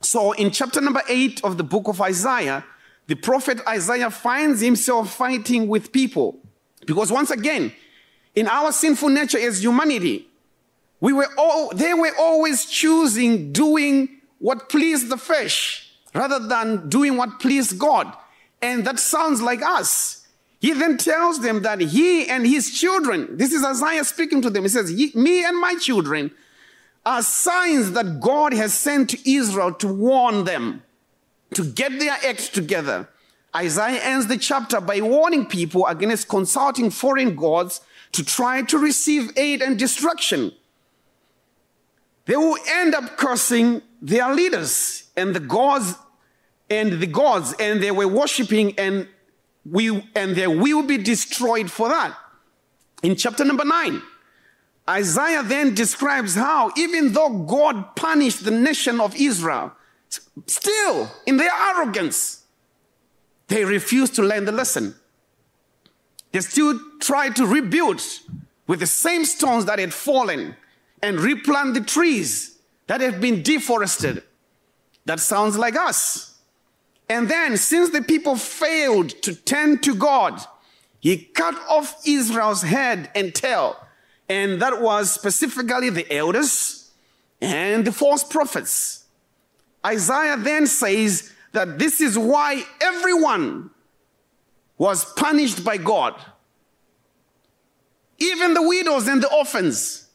So 0.01 0.31
in 0.33 0.51
chapter 0.51 0.81
number 0.81 1.01
eight 1.09 1.43
of 1.43 1.57
the 1.57 1.63
book 1.63 1.87
of 1.87 2.01
Isaiah, 2.01 2.65
the 3.07 3.15
prophet 3.15 3.61
Isaiah 3.67 4.09
finds 4.09 4.61
himself 4.61 5.13
fighting 5.13 5.67
with 5.67 5.91
people. 5.91 6.39
Because 6.85 7.11
once 7.11 7.31
again, 7.31 7.73
in 8.37 8.47
our 8.47 8.71
sinful 8.71 9.09
nature 9.09 9.39
as 9.39 9.63
humanity, 9.63 10.27
we 10.99 11.11
were 11.11 11.27
all, 11.39 11.71
they 11.73 11.95
were 11.95 12.13
always 12.19 12.65
choosing 12.65 13.51
doing 13.51 14.09
what 14.37 14.69
pleased 14.69 15.09
the 15.09 15.17
flesh 15.17 15.91
rather 16.13 16.37
than 16.37 16.87
doing 16.87 17.17
what 17.17 17.39
pleased 17.39 17.79
God. 17.79 18.15
And 18.61 18.85
that 18.85 18.99
sounds 18.99 19.41
like 19.41 19.63
us. 19.63 20.27
He 20.59 20.71
then 20.73 20.97
tells 20.97 21.39
them 21.39 21.63
that 21.63 21.81
he 21.81 22.27
and 22.29 22.45
his 22.45 22.79
children, 22.79 23.37
this 23.37 23.53
is 23.53 23.63
Isaiah 23.63 24.03
speaking 24.03 24.43
to 24.43 24.51
them, 24.51 24.63
he 24.63 24.69
says, 24.69 24.91
Me 25.15 25.43
and 25.43 25.59
my 25.59 25.73
children 25.73 26.29
are 27.07 27.23
signs 27.23 27.93
that 27.93 28.19
God 28.19 28.53
has 28.53 28.71
sent 28.71 29.09
to 29.11 29.31
Israel 29.31 29.73
to 29.73 29.87
warn 29.87 30.43
them, 30.43 30.83
to 31.55 31.63
get 31.63 31.97
their 31.97 32.17
act 32.23 32.53
together. 32.53 33.09
Isaiah 33.55 33.99
ends 34.03 34.27
the 34.27 34.37
chapter 34.37 34.79
by 34.79 35.01
warning 35.01 35.47
people 35.47 35.87
against 35.87 36.29
consulting 36.29 36.91
foreign 36.91 37.35
gods 37.35 37.81
to 38.13 38.23
try 38.23 38.61
to 38.63 38.77
receive 38.77 39.37
aid 39.37 39.61
and 39.61 39.77
destruction. 39.77 40.51
They 42.25 42.35
will 42.35 42.57
end 42.67 42.95
up 42.95 43.17
cursing 43.17 43.81
their 44.01 44.33
leaders 44.33 45.09
and 45.15 45.35
the 45.35 45.39
gods 45.39 45.95
and 46.69 46.99
the 46.99 47.07
gods, 47.07 47.53
and 47.59 47.81
they 47.81 47.91
were 47.91 48.07
worshiping, 48.07 48.77
and 48.77 49.07
we 49.65 50.03
and 50.15 50.35
they 50.35 50.47
will 50.47 50.83
be 50.83 50.97
destroyed 50.97 51.71
for 51.71 51.87
that. 51.89 52.15
In 53.03 53.15
chapter 53.15 53.45
number 53.45 53.63
nine, 53.63 54.01
Isaiah 54.89 55.43
then 55.43 55.73
describes 55.73 56.35
how, 56.35 56.71
even 56.77 57.13
though 57.13 57.29
God 57.29 57.95
punished 57.95 58.43
the 58.43 58.51
nation 58.51 58.99
of 58.99 59.15
Israel, 59.15 59.73
still 60.45 61.09
in 61.25 61.37
their 61.37 61.51
arrogance, 61.51 62.43
they 63.47 63.63
refused 63.63 64.15
to 64.15 64.23
learn 64.23 64.45
the 64.45 64.51
lesson. 64.51 64.95
They 66.31 66.41
still 66.41 66.79
tried 66.99 67.35
to 67.37 67.45
rebuild 67.45 68.01
with 68.67 68.79
the 68.79 68.87
same 68.87 69.25
stones 69.25 69.65
that 69.65 69.79
had 69.79 69.93
fallen 69.93 70.55
and 71.01 71.19
replant 71.19 71.73
the 71.73 71.81
trees 71.81 72.59
that 72.87 73.01
have 73.01 73.21
been 73.21 73.43
deforested. 73.43 74.23
That 75.05 75.19
sounds 75.19 75.57
like 75.57 75.75
us. 75.75 76.37
And 77.09 77.29
then, 77.29 77.55
since 77.55 77.91
the 77.91 78.01
people 78.01 78.35
failed 78.35 79.09
to 79.21 79.33
turn 79.33 79.79
to 79.79 79.95
God, 79.95 80.41
he 80.99 81.17
cut 81.17 81.55
off 81.69 82.01
Israel's 82.05 82.63
head 82.63 83.09
and 83.15 83.33
tail 83.33 83.77
and 84.29 84.61
that 84.61 84.81
was 84.81 85.11
specifically 85.11 85.89
the 85.89 86.11
elders 86.13 86.91
and 87.41 87.85
the 87.85 87.91
false 87.91 88.23
prophets. 88.23 89.05
Isaiah 89.85 90.37
then 90.37 90.67
says 90.67 91.31
that 91.53 91.79
this 91.79 92.01
is 92.01 92.17
why 92.17 92.63
everyone 92.81 93.69
was 94.77 95.05
punished 95.13 95.63
by 95.63 95.77
God, 95.77 96.13
even 98.19 98.53
the 98.53 98.61
widows 98.61 99.07
and 99.07 99.21
the 99.21 99.33
orphans. 99.33 100.09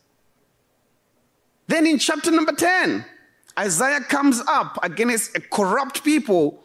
Then 1.67 1.87
in 1.87 1.99
chapter 1.99 2.31
number 2.31 2.53
10, 2.53 3.05
Isaiah 3.59 4.01
comes 4.01 4.41
up 4.47 4.79
against 4.83 5.37
a 5.37 5.41
corrupt 5.41 6.05
people 6.05 6.63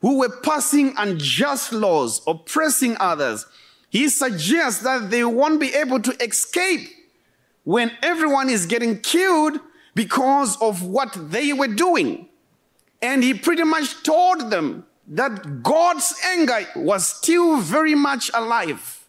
who 0.00 0.18
were 0.18 0.40
passing 0.40 0.94
unjust 0.98 1.72
laws, 1.72 2.20
oppressing 2.26 2.96
others, 2.98 3.46
he 3.92 4.08
suggests 4.08 4.82
that 4.84 5.10
they 5.10 5.22
won't 5.22 5.60
be 5.60 5.74
able 5.74 6.00
to 6.00 6.24
escape 6.24 6.88
when 7.64 7.92
everyone 8.02 8.48
is 8.48 8.64
getting 8.64 8.98
killed 8.98 9.60
because 9.94 10.56
of 10.62 10.82
what 10.82 11.14
they 11.30 11.52
were 11.52 11.68
doing. 11.68 12.28
And 13.02 13.22
he 13.22 13.34
pretty 13.34 13.64
much 13.64 14.02
told 14.02 14.50
them 14.50 14.86
that 15.08 15.62
God's 15.62 16.14
anger 16.26 16.66
was 16.76 17.06
still 17.06 17.60
very 17.60 17.94
much 17.94 18.30
alive. 18.34 19.06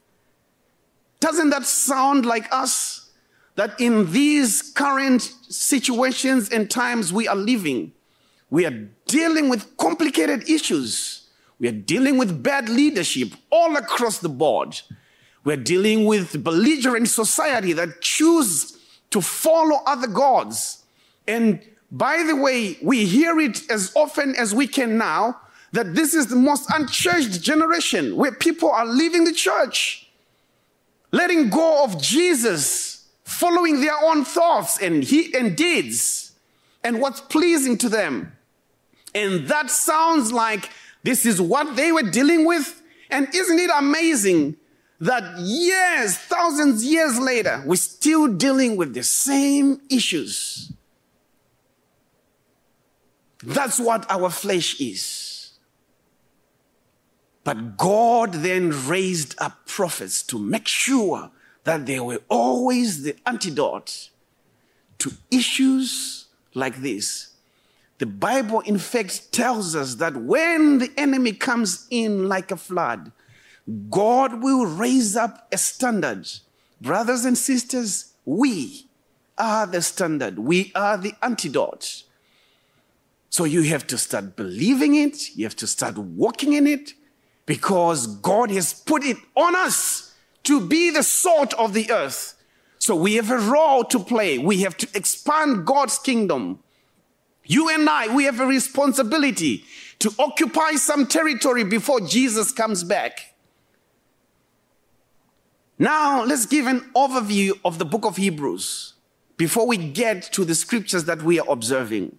Doesn't 1.19 1.51
that 1.51 1.65
sound 1.65 2.25
like 2.25 2.51
us? 2.51 3.11
That 3.55 3.79
in 3.79 4.11
these 4.11 4.61
current 4.61 5.21
situations 5.47 6.49
and 6.49 6.69
times 6.69 7.13
we 7.13 7.27
are 7.27 7.35
living, 7.35 7.93
we 8.49 8.65
are 8.65 8.89
dealing 9.05 9.47
with 9.47 9.77
complicated 9.77 10.49
issues 10.49 11.23
we 11.63 11.69
are 11.69 11.71
dealing 11.71 12.17
with 12.17 12.43
bad 12.43 12.67
leadership 12.67 13.29
all 13.49 13.77
across 13.77 14.19
the 14.19 14.27
board. 14.27 14.81
We're 15.45 15.55
dealing 15.55 16.03
with 16.03 16.43
belligerent 16.43 17.07
society 17.07 17.71
that 17.71 18.01
choose 18.01 18.77
to 19.11 19.21
follow 19.21 19.81
other 19.85 20.07
gods. 20.07 20.83
And 21.25 21.61
by 21.89 22.23
the 22.23 22.35
way, 22.35 22.77
we 22.81 23.05
hear 23.05 23.39
it 23.39 23.61
as 23.71 23.93
often 23.95 24.35
as 24.35 24.53
we 24.53 24.67
can 24.67 24.97
now 24.97 25.39
that 25.73 25.95
this 25.95 26.13
is 26.13 26.27
the 26.27 26.35
most 26.35 26.69
unchurched 26.71 27.41
generation 27.41 28.15
where 28.15 28.31
people 28.31 28.71
are 28.71 28.85
leaving 28.85 29.25
the 29.25 29.33
church, 29.33 30.07
letting 31.11 31.49
go 31.49 31.83
of 31.83 32.01
Jesus, 32.01 33.07
following 33.23 33.81
their 33.81 33.97
own 34.03 34.23
thoughts 34.23 34.79
and, 34.79 35.03
he, 35.03 35.33
and 35.35 35.57
deeds 35.57 36.33
and 36.83 37.01
what's 37.01 37.19
pleasing 37.21 37.77
to 37.79 37.89
them. 37.89 38.31
And 39.15 39.47
that 39.47 39.71
sounds 39.71 40.31
like 40.31 40.69
this 41.01 41.25
is 41.25 41.41
what 41.41 41.75
they 41.75 41.91
were 41.91 42.03
dealing 42.03 42.45
with. 42.45 42.81
And 43.09 43.27
isn't 43.33 43.59
it 43.59 43.71
amazing 43.75 44.55
that 44.99 45.39
years, 45.39 46.17
thousands 46.17 46.85
years 46.85 47.19
later, 47.19 47.63
we're 47.65 47.75
still 47.77 48.27
dealing 48.27 48.75
with 48.75 48.93
the 48.93 49.03
same 49.03 49.81
issues? 49.89 50.71
That's 53.41 53.79
what 53.79 54.09
our 54.11 54.29
flesh 54.29 54.79
is. 54.79 55.32
But 57.43 57.77
God 57.77 58.33
then 58.33 58.69
raised 58.87 59.35
up 59.39 59.65
prophets 59.65 60.23
to 60.23 60.39
make 60.39 60.67
sure 60.67 61.31
that 61.65 61.85
they 61.85 61.99
were 61.99 62.21
always 62.29 63.03
the 63.03 63.15
antidote 63.25 64.09
to 64.99 65.11
issues 65.31 66.25
like 66.53 66.77
this. 66.77 67.33
The 67.99 68.05
Bible, 68.05 68.61
in 68.61 68.77
fact, 68.77 69.31
tells 69.31 69.75
us 69.75 69.95
that 69.95 70.15
when 70.15 70.79
the 70.79 70.91
enemy 70.97 71.33
comes 71.33 71.87
in 71.89 72.27
like 72.27 72.51
a 72.51 72.57
flood, 72.57 73.11
God 73.89 74.41
will 74.41 74.65
raise 74.65 75.15
up 75.15 75.47
a 75.51 75.57
standard. 75.57 76.27
Brothers 76.81 77.23
and 77.23 77.37
sisters, 77.37 78.13
we 78.25 78.89
are 79.37 79.65
the 79.65 79.81
standard, 79.81 80.39
we 80.39 80.71
are 80.75 80.97
the 80.97 81.13
antidote. 81.21 82.03
So 83.29 83.45
you 83.45 83.63
have 83.63 83.87
to 83.87 83.97
start 83.97 84.35
believing 84.35 84.95
it, 84.95 85.35
you 85.35 85.45
have 85.45 85.55
to 85.57 85.67
start 85.67 85.97
walking 85.97 86.53
in 86.53 86.67
it, 86.67 86.93
because 87.45 88.07
God 88.07 88.51
has 88.51 88.73
put 88.73 89.03
it 89.03 89.17
on 89.35 89.55
us 89.55 90.15
to 90.43 90.65
be 90.65 90.89
the 90.89 91.03
salt 91.03 91.53
of 91.55 91.73
the 91.73 91.91
earth. 91.91 92.35
So 92.79 92.95
we 92.95 93.15
have 93.15 93.31
a 93.31 93.37
role 93.37 93.83
to 93.85 93.99
play. 93.99 94.37
We 94.37 94.61
have 94.61 94.75
to 94.77 94.87
expand 94.93 95.65
God's 95.65 95.97
kingdom. 95.99 96.59
You 97.45 97.69
and 97.69 97.89
I, 97.89 98.13
we 98.13 98.25
have 98.25 98.39
a 98.39 98.45
responsibility 98.45 99.63
to 99.99 100.13
occupy 100.19 100.71
some 100.73 101.07
territory 101.07 101.63
before 101.63 102.01
Jesus 102.01 102.51
comes 102.51 102.83
back. 102.83 103.35
Now, 105.79 106.23
let's 106.23 106.45
give 106.45 106.67
an 106.67 106.81
overview 106.95 107.57
of 107.65 107.79
the 107.79 107.85
book 107.85 108.05
of 108.05 108.17
Hebrews 108.17 108.93
before 109.37 109.65
we 109.65 109.77
get 109.77 110.23
to 110.33 110.45
the 110.45 110.55
scriptures 110.55 111.05
that 111.05 111.23
we 111.23 111.39
are 111.39 111.49
observing. 111.49 112.17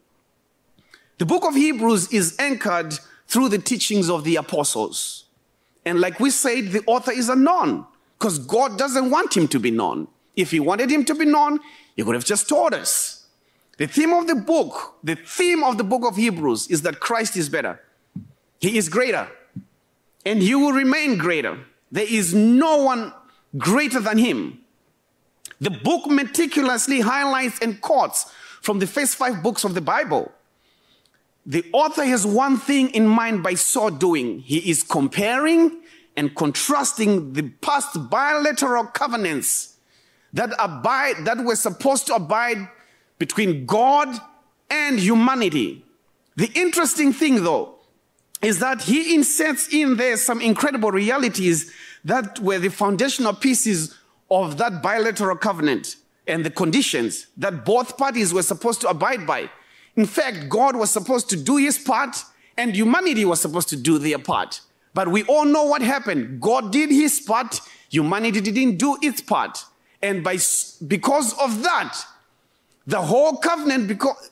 The 1.18 1.26
book 1.26 1.44
of 1.44 1.54
Hebrews 1.54 2.12
is 2.12 2.36
anchored 2.38 2.98
through 3.34 3.48
the 3.48 3.58
teachings 3.58 4.08
of 4.08 4.22
the 4.22 4.36
apostles. 4.36 5.24
And 5.84 6.00
like 6.00 6.20
we 6.20 6.30
said, 6.30 6.70
the 6.70 6.84
author 6.86 7.10
is 7.10 7.28
unknown 7.28 7.84
because 8.16 8.38
God 8.38 8.78
doesn't 8.78 9.10
want 9.10 9.36
him 9.36 9.48
to 9.48 9.58
be 9.58 9.72
known. 9.72 10.06
If 10.36 10.52
he 10.52 10.60
wanted 10.60 10.88
him 10.88 11.04
to 11.06 11.16
be 11.16 11.24
known, 11.24 11.58
he 11.96 12.04
would 12.04 12.14
have 12.14 12.24
just 12.24 12.48
told 12.48 12.74
us. 12.74 13.26
The 13.76 13.88
theme 13.88 14.12
of 14.12 14.28
the 14.28 14.36
book, 14.36 14.94
the 15.02 15.16
theme 15.16 15.64
of 15.64 15.78
the 15.78 15.82
book 15.82 16.04
of 16.04 16.14
Hebrews 16.14 16.68
is 16.68 16.82
that 16.82 17.00
Christ 17.00 17.36
is 17.36 17.48
better. 17.48 17.80
He 18.60 18.78
is 18.78 18.88
greater. 18.88 19.28
And 20.24 20.40
he 20.40 20.54
will 20.54 20.72
remain 20.72 21.18
greater. 21.18 21.58
There 21.90 22.06
is 22.08 22.32
no 22.34 22.84
one 22.84 23.12
greater 23.58 23.98
than 23.98 24.18
him. 24.18 24.60
The 25.60 25.70
book 25.70 26.06
meticulously 26.06 27.00
highlights 27.00 27.58
and 27.58 27.80
quotes 27.80 28.32
from 28.62 28.78
the 28.78 28.86
first 28.86 29.16
five 29.16 29.42
books 29.42 29.64
of 29.64 29.74
the 29.74 29.80
Bible. 29.80 30.30
The 31.46 31.64
author 31.72 32.04
has 32.04 32.26
one 32.26 32.56
thing 32.56 32.90
in 32.90 33.06
mind 33.06 33.42
by 33.42 33.54
so 33.54 33.90
doing. 33.90 34.40
He 34.40 34.70
is 34.70 34.82
comparing 34.82 35.82
and 36.16 36.34
contrasting 36.34 37.32
the 37.32 37.42
past 37.60 38.08
bilateral 38.08 38.86
covenants 38.86 39.76
that 40.32 40.52
abide, 40.58 41.24
that 41.24 41.44
were 41.44 41.56
supposed 41.56 42.06
to 42.06 42.14
abide 42.14 42.68
between 43.18 43.66
God 43.66 44.18
and 44.70 44.98
humanity. 44.98 45.84
The 46.36 46.50
interesting 46.54 47.12
thing 47.12 47.44
though 47.44 47.76
is 48.42 48.58
that 48.58 48.82
he 48.82 49.14
inserts 49.14 49.72
in 49.72 49.96
there 49.96 50.16
some 50.16 50.40
incredible 50.40 50.90
realities 50.90 51.72
that 52.04 52.38
were 52.40 52.58
the 52.58 52.68
foundational 52.68 53.32
pieces 53.32 53.96
of 54.30 54.58
that 54.58 54.82
bilateral 54.82 55.36
covenant 55.36 55.96
and 56.26 56.44
the 56.44 56.50
conditions 56.50 57.26
that 57.36 57.64
both 57.64 57.96
parties 57.96 58.32
were 58.32 58.42
supposed 58.42 58.80
to 58.80 58.88
abide 58.88 59.26
by. 59.26 59.50
In 59.96 60.06
fact, 60.06 60.48
God 60.48 60.76
was 60.76 60.90
supposed 60.90 61.30
to 61.30 61.36
do 61.36 61.56
his 61.56 61.78
part 61.78 62.16
and 62.56 62.74
humanity 62.74 63.24
was 63.24 63.40
supposed 63.40 63.68
to 63.70 63.76
do 63.76 63.98
their 63.98 64.18
part. 64.18 64.60
But 64.92 65.08
we 65.08 65.24
all 65.24 65.44
know 65.44 65.64
what 65.64 65.82
happened. 65.82 66.40
God 66.40 66.72
did 66.72 66.90
his 66.90 67.20
part, 67.20 67.60
humanity 67.90 68.40
didn't 68.40 68.78
do 68.78 68.96
its 69.02 69.20
part. 69.20 69.64
And 70.02 70.22
by, 70.22 70.38
because 70.86 71.36
of 71.38 71.62
that, 71.62 71.98
the 72.86 73.00
whole 73.00 73.38
covenant 73.38 73.88
because, 73.88 74.30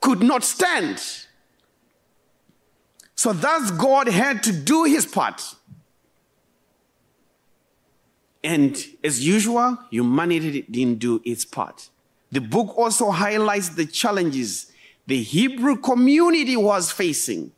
could 0.00 0.22
not 0.22 0.44
stand. 0.44 1.02
So 3.14 3.32
thus 3.32 3.70
God 3.72 4.08
had 4.08 4.42
to 4.44 4.52
do 4.52 4.84
his 4.84 5.06
part. 5.06 5.42
And 8.42 8.82
as 9.04 9.26
usual, 9.26 9.78
humanity 9.90 10.62
didn't 10.70 10.98
do 10.98 11.20
its 11.24 11.44
part. 11.44 11.90
The 12.32 12.40
book 12.40 12.78
also 12.78 13.10
highlights 13.10 13.70
the 13.70 13.84
challenges 13.86 14.69
the 15.10 15.22
Hebrew 15.24 15.76
community 15.76 16.56
was 16.56 16.92
facing. 16.92 17.50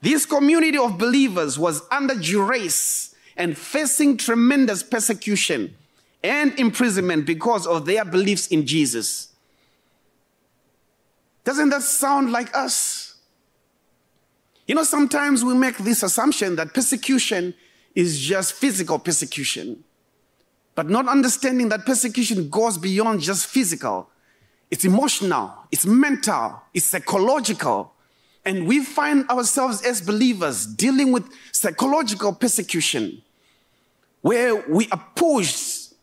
This 0.00 0.24
community 0.24 0.78
of 0.78 0.96
believers 0.96 1.58
was 1.58 1.82
under 1.90 2.14
duress 2.14 3.14
and 3.36 3.58
facing 3.58 4.16
tremendous 4.16 4.82
persecution 4.82 5.76
and 6.22 6.58
imprisonment 6.58 7.26
because 7.26 7.66
of 7.66 7.84
their 7.84 8.06
beliefs 8.06 8.46
in 8.46 8.64
Jesus. 8.66 9.34
Doesn't 11.44 11.68
that 11.68 11.82
sound 11.82 12.32
like 12.32 12.56
us? 12.56 13.16
You 14.66 14.74
know, 14.74 14.84
sometimes 14.84 15.44
we 15.44 15.52
make 15.52 15.76
this 15.76 16.02
assumption 16.02 16.56
that 16.56 16.72
persecution 16.72 17.52
is 17.94 18.18
just 18.18 18.54
physical 18.54 18.98
persecution, 18.98 19.84
but 20.74 20.88
not 20.88 21.06
understanding 21.06 21.68
that 21.68 21.84
persecution 21.84 22.48
goes 22.48 22.78
beyond 22.78 23.20
just 23.20 23.46
physical. 23.46 24.08
It's 24.70 24.84
emotional, 24.84 25.52
it's 25.70 25.86
mental, 25.86 26.62
it's 26.72 26.86
psychological. 26.86 27.92
And 28.44 28.66
we 28.66 28.84
find 28.84 29.28
ourselves 29.30 29.82
as 29.82 30.02
believers 30.02 30.66
dealing 30.66 31.12
with 31.12 31.28
psychological 31.52 32.32
persecution 32.34 33.22
where 34.20 34.64
we 34.68 34.88
are 34.90 35.04
pushed 35.14 35.94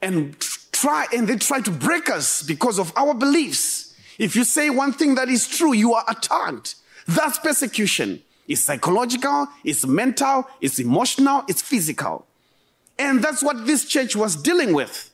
and 0.00 0.38
try 0.72 1.06
and 1.14 1.26
they 1.26 1.36
try 1.36 1.60
to 1.60 1.70
break 1.70 2.10
us 2.10 2.42
because 2.42 2.78
of 2.78 2.92
our 2.96 3.14
beliefs. 3.14 3.94
If 4.18 4.36
you 4.36 4.44
say 4.44 4.70
one 4.70 4.92
thing 4.92 5.14
that 5.16 5.28
is 5.28 5.48
true, 5.48 5.72
you 5.72 5.94
are 5.94 6.04
attacked. 6.08 6.76
That's 7.06 7.38
persecution. 7.38 8.22
It's 8.46 8.60
psychological, 8.60 9.48
it's 9.64 9.86
mental, 9.86 10.46
it's 10.60 10.78
emotional, 10.78 11.44
it's 11.48 11.62
physical. 11.62 12.26
And 12.98 13.22
that's 13.24 13.42
what 13.42 13.66
this 13.66 13.86
church 13.86 14.14
was 14.14 14.36
dealing 14.36 14.74
with. 14.74 15.10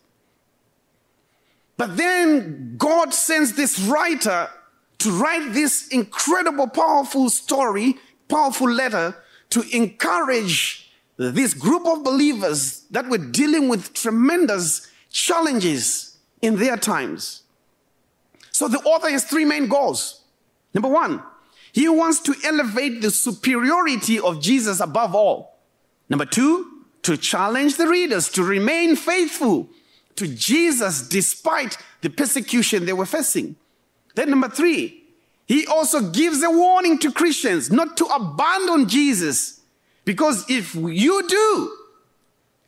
But 1.80 1.96
then 1.96 2.74
God 2.76 3.14
sends 3.14 3.54
this 3.54 3.80
writer 3.80 4.50
to 4.98 5.10
write 5.12 5.54
this 5.54 5.88
incredible, 5.88 6.68
powerful 6.68 7.30
story, 7.30 7.96
powerful 8.28 8.70
letter 8.70 9.16
to 9.48 9.62
encourage 9.74 10.92
this 11.16 11.54
group 11.54 11.86
of 11.86 12.04
believers 12.04 12.82
that 12.90 13.08
were 13.08 13.16
dealing 13.16 13.70
with 13.70 13.94
tremendous 13.94 14.92
challenges 15.10 16.18
in 16.42 16.56
their 16.56 16.76
times. 16.76 17.44
So 18.52 18.68
the 18.68 18.80
author 18.80 19.08
has 19.08 19.24
three 19.24 19.46
main 19.46 19.66
goals. 19.66 20.20
Number 20.74 20.90
one, 20.90 21.22
he 21.72 21.88
wants 21.88 22.20
to 22.24 22.34
elevate 22.44 23.00
the 23.00 23.10
superiority 23.10 24.20
of 24.20 24.42
Jesus 24.42 24.80
above 24.80 25.14
all. 25.14 25.58
Number 26.10 26.26
two, 26.26 26.84
to 27.04 27.16
challenge 27.16 27.78
the 27.78 27.88
readers 27.88 28.28
to 28.32 28.44
remain 28.44 28.96
faithful 28.96 29.70
to 30.16 30.26
Jesus 30.26 31.08
despite 31.08 31.76
the 32.02 32.10
persecution 32.10 32.86
they 32.86 32.92
were 32.92 33.06
facing. 33.06 33.56
Then, 34.14 34.30
number 34.30 34.48
three, 34.48 35.04
he 35.46 35.66
also 35.66 36.10
gives 36.10 36.42
a 36.42 36.50
warning 36.50 36.98
to 36.98 37.10
Christians 37.12 37.70
not 37.70 37.96
to 37.96 38.04
abandon 38.06 38.88
Jesus 38.88 39.60
because 40.04 40.48
if 40.48 40.74
you 40.74 41.26
do, 41.26 41.76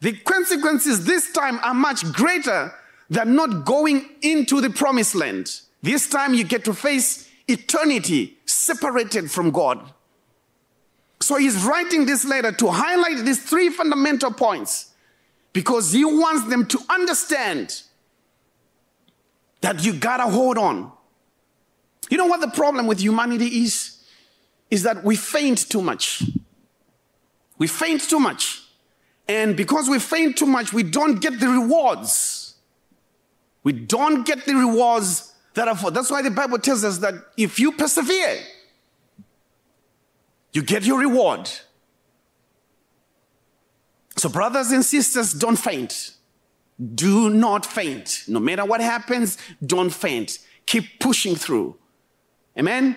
the 0.00 0.12
consequences 0.12 1.04
this 1.04 1.32
time 1.32 1.60
are 1.62 1.74
much 1.74 2.04
greater 2.12 2.72
than 3.08 3.36
not 3.36 3.64
going 3.64 4.08
into 4.22 4.60
the 4.60 4.70
promised 4.70 5.14
land. 5.14 5.60
This 5.82 6.08
time 6.08 6.34
you 6.34 6.44
get 6.44 6.64
to 6.64 6.74
face 6.74 7.28
eternity 7.46 8.38
separated 8.46 9.30
from 9.30 9.50
God. 9.50 9.92
So 11.20 11.36
he's 11.36 11.62
writing 11.62 12.06
this 12.06 12.24
letter 12.24 12.52
to 12.52 12.68
highlight 12.68 13.24
these 13.24 13.42
three 13.42 13.68
fundamental 13.68 14.32
points 14.32 14.91
because 15.52 15.92
he 15.92 16.04
wants 16.04 16.48
them 16.48 16.66
to 16.66 16.78
understand 16.88 17.82
that 19.60 19.84
you 19.84 19.92
gotta 19.94 20.24
hold 20.24 20.58
on. 20.58 20.92
You 22.10 22.16
know 22.18 22.26
what 22.26 22.40
the 22.40 22.48
problem 22.48 22.86
with 22.86 23.00
humanity 23.00 23.46
is? 23.62 24.04
Is 24.70 24.82
that 24.82 25.04
we 25.04 25.16
faint 25.16 25.68
too 25.68 25.82
much. 25.82 26.22
We 27.58 27.66
faint 27.66 28.02
too 28.02 28.18
much. 28.18 28.62
And 29.28 29.56
because 29.56 29.88
we 29.88 29.98
faint 29.98 30.36
too 30.36 30.46
much, 30.46 30.72
we 30.72 30.82
don't 30.82 31.20
get 31.20 31.38
the 31.38 31.48
rewards. 31.48 32.56
We 33.62 33.72
don't 33.72 34.26
get 34.26 34.44
the 34.44 34.54
rewards 34.54 35.32
that 35.54 35.68
are 35.68 35.76
for. 35.76 35.90
That's 35.90 36.10
why 36.10 36.22
the 36.22 36.30
Bible 36.30 36.58
tells 36.58 36.82
us 36.84 36.98
that 36.98 37.14
if 37.36 37.60
you 37.60 37.72
persevere, 37.72 38.38
you 40.52 40.62
get 40.62 40.84
your 40.84 40.98
reward. 40.98 41.50
So, 44.22 44.28
brothers 44.28 44.70
and 44.70 44.84
sisters, 44.84 45.32
don't 45.32 45.56
faint. 45.56 46.12
Do 46.94 47.28
not 47.28 47.66
faint. 47.66 48.22
No 48.28 48.38
matter 48.38 48.64
what 48.64 48.80
happens, 48.80 49.36
don't 49.66 49.90
faint. 49.90 50.38
Keep 50.64 51.00
pushing 51.00 51.34
through. 51.34 51.76
Amen. 52.56 52.96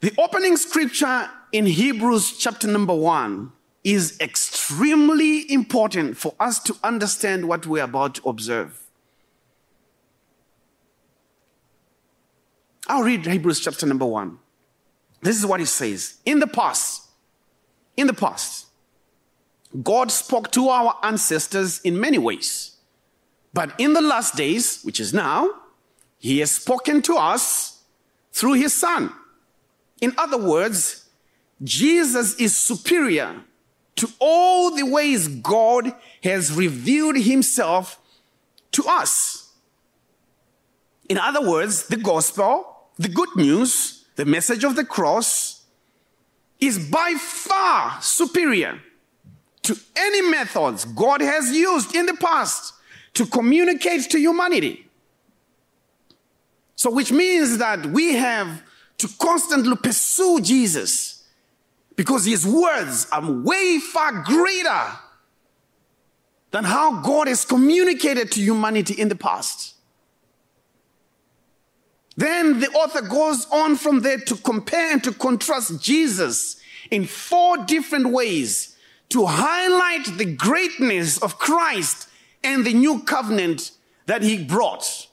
The 0.00 0.12
opening 0.18 0.56
scripture 0.56 1.30
in 1.52 1.64
Hebrews 1.66 2.38
chapter 2.38 2.66
number 2.66 2.92
one 2.92 3.52
is 3.84 4.18
extremely 4.20 5.48
important 5.52 6.16
for 6.16 6.34
us 6.40 6.58
to 6.64 6.74
understand 6.82 7.46
what 7.46 7.68
we're 7.68 7.84
about 7.84 8.16
to 8.16 8.28
observe. 8.28 8.80
I'll 12.88 13.04
read 13.04 13.24
Hebrews 13.24 13.60
chapter 13.60 13.86
number 13.86 14.06
one. 14.06 14.40
This 15.22 15.38
is 15.38 15.46
what 15.46 15.60
it 15.60 15.66
says. 15.66 16.16
In 16.26 16.40
the 16.40 16.48
past, 16.48 17.10
in 17.96 18.08
the 18.08 18.12
past, 18.12 18.66
God 19.82 20.10
spoke 20.10 20.50
to 20.52 20.68
our 20.68 20.96
ancestors 21.02 21.80
in 21.80 22.00
many 22.00 22.18
ways. 22.18 22.76
But 23.52 23.72
in 23.78 23.92
the 23.92 24.00
last 24.00 24.36
days, 24.36 24.82
which 24.82 25.00
is 25.00 25.14
now, 25.14 25.50
He 26.18 26.38
has 26.40 26.50
spoken 26.50 27.02
to 27.02 27.14
us 27.14 27.82
through 28.32 28.54
His 28.54 28.72
Son. 28.72 29.12
In 30.00 30.14
other 30.16 30.38
words, 30.38 31.08
Jesus 31.62 32.34
is 32.36 32.56
superior 32.56 33.42
to 33.96 34.08
all 34.18 34.74
the 34.74 34.84
ways 34.84 35.28
God 35.28 35.92
has 36.22 36.52
revealed 36.52 37.16
himself 37.16 38.00
to 38.72 38.84
us. 38.86 39.52
In 41.08 41.18
other 41.18 41.46
words, 41.46 41.88
the 41.88 41.98
gospel, 41.98 42.88
the 42.96 43.08
good 43.08 43.28
news, 43.36 44.06
the 44.16 44.24
message 44.24 44.64
of 44.64 44.74
the 44.74 44.84
cross 44.84 45.64
is 46.60 46.78
by 46.78 47.14
far 47.18 48.00
superior 48.00 48.80
to 49.70 49.80
any 49.94 50.22
methods 50.22 50.84
God 50.84 51.20
has 51.20 51.52
used 51.52 51.94
in 51.94 52.06
the 52.06 52.14
past 52.14 52.74
to 53.14 53.24
communicate 53.24 54.10
to 54.10 54.18
humanity. 54.18 54.88
So, 56.74 56.90
which 56.90 57.12
means 57.12 57.58
that 57.58 57.86
we 57.86 58.14
have 58.14 58.64
to 58.98 59.08
constantly 59.20 59.76
pursue 59.76 60.40
Jesus 60.40 61.22
because 61.94 62.24
his 62.24 62.44
words 62.44 63.06
are 63.12 63.30
way 63.30 63.78
far 63.78 64.24
greater 64.24 64.86
than 66.50 66.64
how 66.64 67.00
God 67.00 67.28
has 67.28 67.44
communicated 67.44 68.32
to 68.32 68.40
humanity 68.40 68.94
in 68.94 69.08
the 69.08 69.14
past. 69.14 69.74
Then 72.16 72.58
the 72.58 72.70
author 72.70 73.02
goes 73.02 73.46
on 73.52 73.76
from 73.76 74.00
there 74.00 74.18
to 74.18 74.34
compare 74.34 74.90
and 74.92 75.04
to 75.04 75.12
contrast 75.12 75.80
Jesus 75.80 76.60
in 76.90 77.06
four 77.06 77.58
different 77.58 78.08
ways 78.08 78.76
to 79.10 79.26
highlight 79.26 80.18
the 80.18 80.24
greatness 80.24 81.18
of 81.18 81.38
Christ 81.38 82.08
and 82.42 82.64
the 82.64 82.72
new 82.72 83.00
covenant 83.00 83.72
that 84.06 84.22
he 84.22 84.42
brought. 84.42 85.08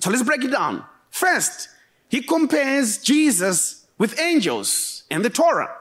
So 0.00 0.10
let's 0.10 0.22
break 0.22 0.44
it 0.44 0.50
down. 0.50 0.84
First, 1.10 1.68
he 2.08 2.22
compares 2.22 2.98
Jesus 2.98 3.86
with 3.98 4.20
angels 4.20 5.04
and 5.10 5.24
the 5.24 5.30
Torah. 5.30 5.74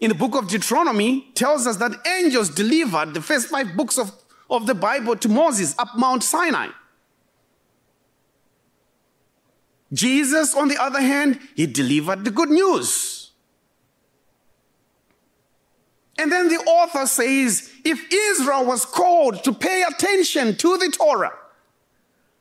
In 0.00 0.08
the 0.08 0.14
book 0.14 0.34
of 0.34 0.48
Deuteronomy 0.48 1.30
tells 1.34 1.66
us 1.66 1.76
that 1.76 2.06
angels 2.06 2.48
delivered 2.48 3.14
the 3.14 3.22
first 3.22 3.48
five 3.48 3.76
books 3.76 3.98
of, 3.98 4.12
of 4.48 4.66
the 4.66 4.74
Bible 4.74 5.16
to 5.16 5.28
Moses 5.28 5.74
up 5.78 5.96
Mount 5.96 6.22
Sinai. 6.22 6.68
Jesus, 9.92 10.54
on 10.54 10.68
the 10.68 10.80
other 10.80 11.00
hand, 11.00 11.40
he 11.54 11.66
delivered 11.66 12.24
the 12.24 12.30
good 12.30 12.48
news. 12.48 13.19
And 16.20 16.30
then 16.30 16.48
the 16.48 16.58
author 16.58 17.06
says 17.06 17.72
if 17.82 18.12
Israel 18.12 18.66
was 18.66 18.84
called 18.84 19.42
to 19.42 19.54
pay 19.54 19.82
attention 19.82 20.54
to 20.56 20.76
the 20.76 20.90
Torah, 20.90 21.32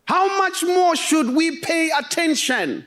how 0.04 0.38
much 0.38 0.64
more 0.64 0.98
should 0.98 1.34
we 1.34 1.60
pay 1.62 1.90
attention 1.98 2.86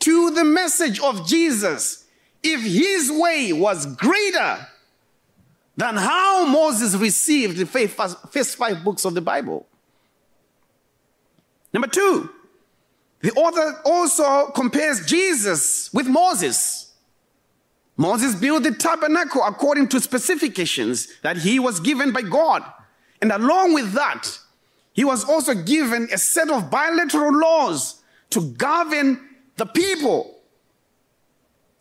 to 0.00 0.30
the 0.32 0.44
message 0.44 1.00
of 1.00 1.26
Jesus 1.26 2.04
if 2.42 2.60
his 2.60 3.10
way 3.10 3.54
was 3.54 3.86
greater 3.96 4.66
than 5.78 5.96
how 5.96 6.44
Moses 6.44 6.94
received 6.96 7.56
the 7.56 7.64
first 7.64 8.58
five 8.58 8.84
books 8.84 9.06
of 9.06 9.14
the 9.14 9.22
Bible? 9.22 9.66
Number 11.72 11.88
two, 11.88 12.28
the 13.22 13.32
author 13.32 13.80
also 13.86 14.50
compares 14.50 15.06
Jesus 15.06 15.90
with 15.94 16.06
Moses. 16.06 16.83
Moses 17.96 18.34
built 18.34 18.64
the 18.64 18.72
tabernacle 18.72 19.42
according 19.44 19.88
to 19.88 20.00
specifications 20.00 21.08
that 21.20 21.38
he 21.38 21.58
was 21.58 21.80
given 21.80 22.12
by 22.12 22.22
God. 22.22 22.64
And 23.22 23.30
along 23.30 23.74
with 23.74 23.92
that, 23.92 24.38
he 24.92 25.04
was 25.04 25.24
also 25.24 25.54
given 25.54 26.08
a 26.12 26.18
set 26.18 26.50
of 26.50 26.70
bilateral 26.70 27.38
laws 27.38 28.02
to 28.30 28.50
govern 28.52 29.20
the 29.56 29.66
people, 29.66 30.38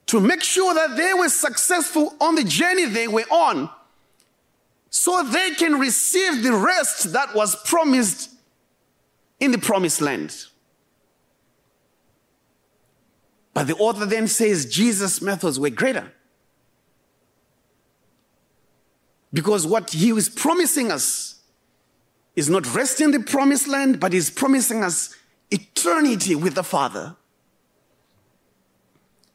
to 0.06 0.19
make 0.19 0.43
sure 0.43 0.73
that 0.76 0.95
they 0.95 1.13
were 1.13 1.30
successful 1.30 2.15
on 2.21 2.36
the 2.36 2.43
journey 2.43 2.86
they 2.86 3.08
were 3.08 3.26
on, 3.32 3.69
so 4.91 5.23
they 5.23 5.52
can 5.56 5.80
receive 5.80 6.43
the 6.43 6.54
rest 6.54 7.13
that 7.13 7.34
was 7.34 7.56
promised 7.63 8.30
in 9.39 9.52
the 9.52 9.58
promised 9.58 10.02
land. 10.02 10.45
But 13.53 13.67
the 13.67 13.75
author 13.75 14.05
then 14.05 14.27
says 14.27 14.65
Jesus' 14.65 15.21
methods 15.21 15.59
were 15.59 15.69
greater. 15.69 16.11
Because 19.31 19.65
what 19.65 19.91
he 19.91 20.09
is 20.09 20.29
promising 20.29 20.91
us 20.91 21.41
is 22.35 22.49
not 22.49 22.73
rest 22.73 23.01
in 23.01 23.11
the 23.11 23.19
promised 23.19 23.67
land, 23.67 23.99
but 23.99 24.13
he's 24.13 24.29
promising 24.29 24.83
us 24.83 25.15
eternity 25.51 26.35
with 26.35 26.55
the 26.55 26.63
Father. 26.63 27.15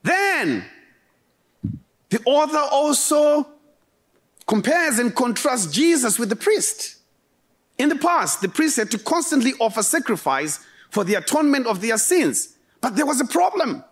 Then, 0.02 0.64
the 2.08 2.20
author 2.24 2.62
also 2.70 3.46
compares 4.46 4.98
and 4.98 5.14
contrasts 5.14 5.66
Jesus 5.72 6.18
with 6.18 6.28
the 6.28 6.36
priest. 6.36 6.96
In 7.76 7.88
the 7.88 7.96
past, 7.96 8.40
the 8.40 8.48
priest 8.48 8.76
had 8.76 8.90
to 8.90 8.98
constantly 8.98 9.52
offer 9.60 9.82
sacrifice 9.82 10.60
for 10.90 11.04
the 11.04 11.14
atonement 11.14 11.66
of 11.66 11.80
their 11.80 11.98
sins. 11.98 12.56
But 12.80 12.96
there 12.96 13.06
was 13.06 13.20
a 13.20 13.26
problem. 13.26 13.84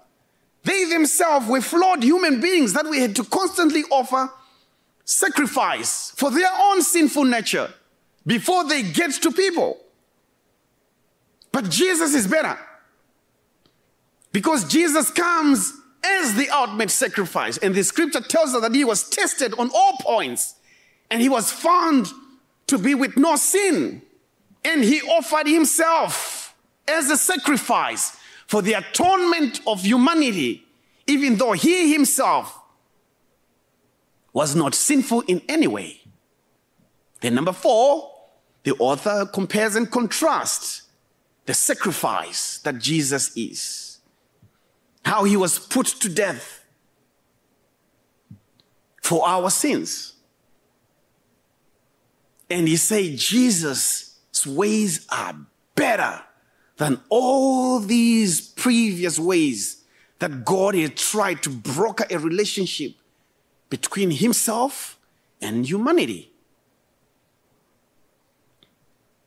They 0.67 0.85
themselves 0.87 1.47
were 1.47 1.61
flawed 1.61 2.03
human 2.03 2.41
beings 2.41 2.73
that 2.73 2.87
we 2.87 2.99
had 2.99 3.15
to 3.17 3.25
constantly 3.25 3.85
offer 3.85 4.29
sacrifice 5.05 6.11
for 6.17 6.29
their 6.33 6.51
own 6.59 6.83
sinful 6.83 7.23
nature 7.23 7.73
before 8.27 8.65
they 8.65 8.83
get 8.83 9.13
to 9.13 9.31
people. 9.31 9.79
But 11.53 11.71
Jesus 11.71 12.15
is 12.17 12.27
better 12.27 12.59
because 14.33 14.65
Jesus 14.69 15.09
comes 15.09 15.73
as 16.05 16.35
the 16.35 16.51
ultimate 16.51 16.91
sacrifice. 16.91 17.59
And 17.59 17.73
the 17.73 17.85
scripture 17.85 18.21
tells 18.21 18.53
us 18.53 18.61
that 18.61 18.75
he 18.75 18.85
was 18.85 19.09
tested 19.09 19.55
on 19.61 19.71
all 19.73 19.97
points 20.01 20.57
and 21.13 21.23
he 21.23 21.29
was 21.29 21.53
found 21.53 22.09
to 22.67 22.77
be 22.77 22.97
with 22.97 23.17
no 23.17 23.37
sin. 23.37 24.03
And 24.65 24.83
he 24.83 25.01
offered 25.03 25.47
himself 25.47 26.57
as 26.89 27.09
a 27.09 27.17
sacrifice 27.17 28.17
for 28.47 28.63
the 28.63 28.75
atonement 28.75 29.61
of 29.67 29.83
humanity, 29.83 30.67
even 31.07 31.37
though 31.37 31.53
he 31.53 31.93
himself 31.93 32.59
was 34.33 34.55
not 34.55 34.75
sinful 34.75 35.23
in 35.23 35.43
any 35.49 35.67
way. 35.67 36.01
Then, 37.21 37.35
number 37.35 37.53
four, 37.53 38.13
the 38.63 38.75
author 38.75 39.27
compares 39.27 39.77
and 39.77 39.91
contrasts 39.91 40.83
the 41.47 41.55
sacrifice 41.55 42.59
that 42.59 42.79
Jesus 42.79 43.35
is, 43.37 43.99
how 45.05 45.25
he 45.25 45.37
was 45.37 45.59
put 45.59 45.87
to 45.87 46.09
death 46.09 46.65
for 49.03 49.27
our 49.27 49.51
sins. 49.51 50.15
And 52.51 52.69
he 52.69 52.77
said, 52.77 53.17
Jesus' 53.17 54.19
ways 54.45 55.07
are 55.09 55.35
better 55.75 56.21
than 56.77 57.01
all 57.09 57.81
these 57.81 58.41
previous 58.41 59.19
ways 59.19 59.83
that 60.19 60.45
God 60.45 60.75
had 60.75 60.97
tried 60.97 61.43
to 61.43 61.51
broker 61.51 62.07
a 62.11 62.19
relationship 62.19 62.93
between 63.69 64.11
himself 64.11 64.99
and 65.41 65.67
humanity. 65.67 66.33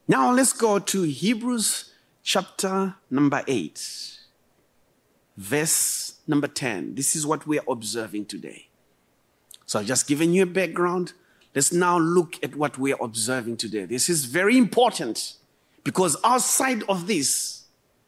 Now 0.07 0.31
let's 0.31 0.53
go 0.53 0.79
to 0.79 1.03
Hebrews 1.03 1.93
chapter 2.23 2.95
number 3.11 3.43
8, 3.47 4.17
verse 5.37 6.15
number 6.27 6.47
10. 6.47 6.95
This 6.95 7.15
is 7.15 7.27
what 7.27 7.45
we 7.45 7.59
are 7.59 7.65
observing 7.67 8.25
today. 8.25 8.69
So 9.65 9.79
I've 9.79 9.85
just 9.85 10.07
given 10.07 10.33
you 10.33 10.43
a 10.43 10.47
background. 10.47 11.13
Let's 11.53 11.71
now 11.71 11.99
look 11.99 12.43
at 12.43 12.55
what 12.55 12.77
we 12.79 12.93
are 12.93 13.03
observing 13.03 13.57
today. 13.57 13.85
This 13.85 14.09
is 14.09 14.25
very 14.25 14.57
important 14.57 15.35
because 15.83 16.17
outside 16.23 16.83
of 16.89 17.07
this, 17.07 17.65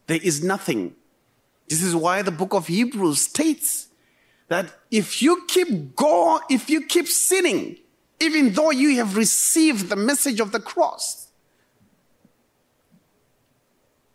there 0.07 0.19
is 0.21 0.43
nothing. 0.43 0.95
This 1.67 1.81
is 1.81 1.95
why 1.95 2.21
the 2.21 2.31
book 2.31 2.53
of 2.53 2.67
Hebrews 2.67 3.21
states 3.21 3.87
that 4.49 4.73
if 4.89 5.21
you 5.21 5.45
keep 5.47 5.95
going, 5.95 6.41
if 6.49 6.69
you 6.69 6.85
keep 6.85 7.07
sinning, 7.07 7.77
even 8.19 8.51
though 8.51 8.71
you 8.71 8.97
have 8.97 9.15
received 9.15 9.89
the 9.89 9.95
message 9.95 10.39
of 10.39 10.51
the 10.51 10.59
cross, 10.59 11.29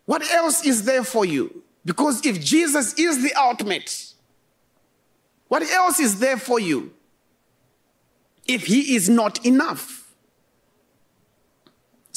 what 0.05 0.21
else 0.31 0.65
is 0.65 0.83
there 0.83 1.03
for 1.03 1.25
you? 1.25 1.63
Because 1.83 2.25
if 2.25 2.39
Jesus 2.39 2.93
is 2.93 3.23
the 3.23 3.33
ultimate, 3.33 4.13
what 5.47 5.63
else 5.63 5.99
is 5.99 6.19
there 6.19 6.37
for 6.37 6.59
you 6.59 6.93
if 8.45 8.65
he 8.67 8.95
is 8.95 9.09
not 9.09 9.43
enough? 9.45 9.96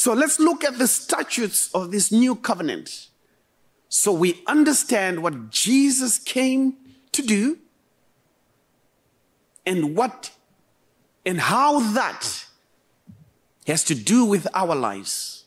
So 0.01 0.15
let's 0.15 0.41
look 0.41 0.65
at 0.65 0.79
the 0.79 0.87
statutes 0.87 1.69
of 1.75 1.91
this 1.91 2.11
new 2.11 2.35
covenant 2.35 3.09
so 3.91 4.11
we 4.15 4.43
understand 4.47 5.23
what 5.23 5.51
Jesus 5.51 6.19
came 6.19 6.75
to 7.13 7.21
do 7.21 7.59
and 9.67 9.95
what 9.95 10.31
and 11.27 11.39
how 11.39 11.81
that 11.93 12.47
has 13.67 13.85
to 13.85 13.95
do 13.95 14.25
with 14.25 14.49
our 14.55 14.75
lives. 14.75 15.45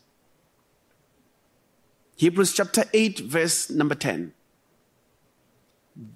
Hebrews 2.14 2.52
chapter 2.52 2.84
8, 2.92 3.18
verse 3.18 3.70
number 3.70 3.96
10. 3.96 4.34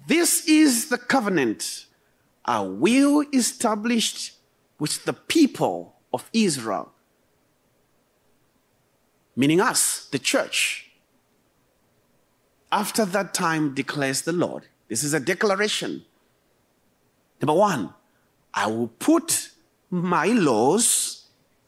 This 0.07 0.47
is 0.47 0.87
the 0.87 0.97
covenant 0.97 1.87
I 2.45 2.61
will 2.61 3.25
establish 3.33 4.31
with 4.79 5.03
the 5.03 5.11
people 5.11 5.97
of 6.13 6.29
Israel, 6.31 6.93
meaning 9.39 9.61
us, 9.61 10.09
the 10.11 10.19
church. 10.19 10.91
After 12.73 13.05
that 13.05 13.33
time, 13.33 13.73
declares 13.73 14.23
the 14.23 14.33
Lord. 14.33 14.67
This 14.89 15.01
is 15.01 15.13
a 15.13 15.19
declaration. 15.19 16.03
Number 17.41 17.53
one, 17.53 17.93
I 18.53 18.67
will 18.67 18.89
put 18.89 19.51
my 19.89 20.25
laws 20.25 21.27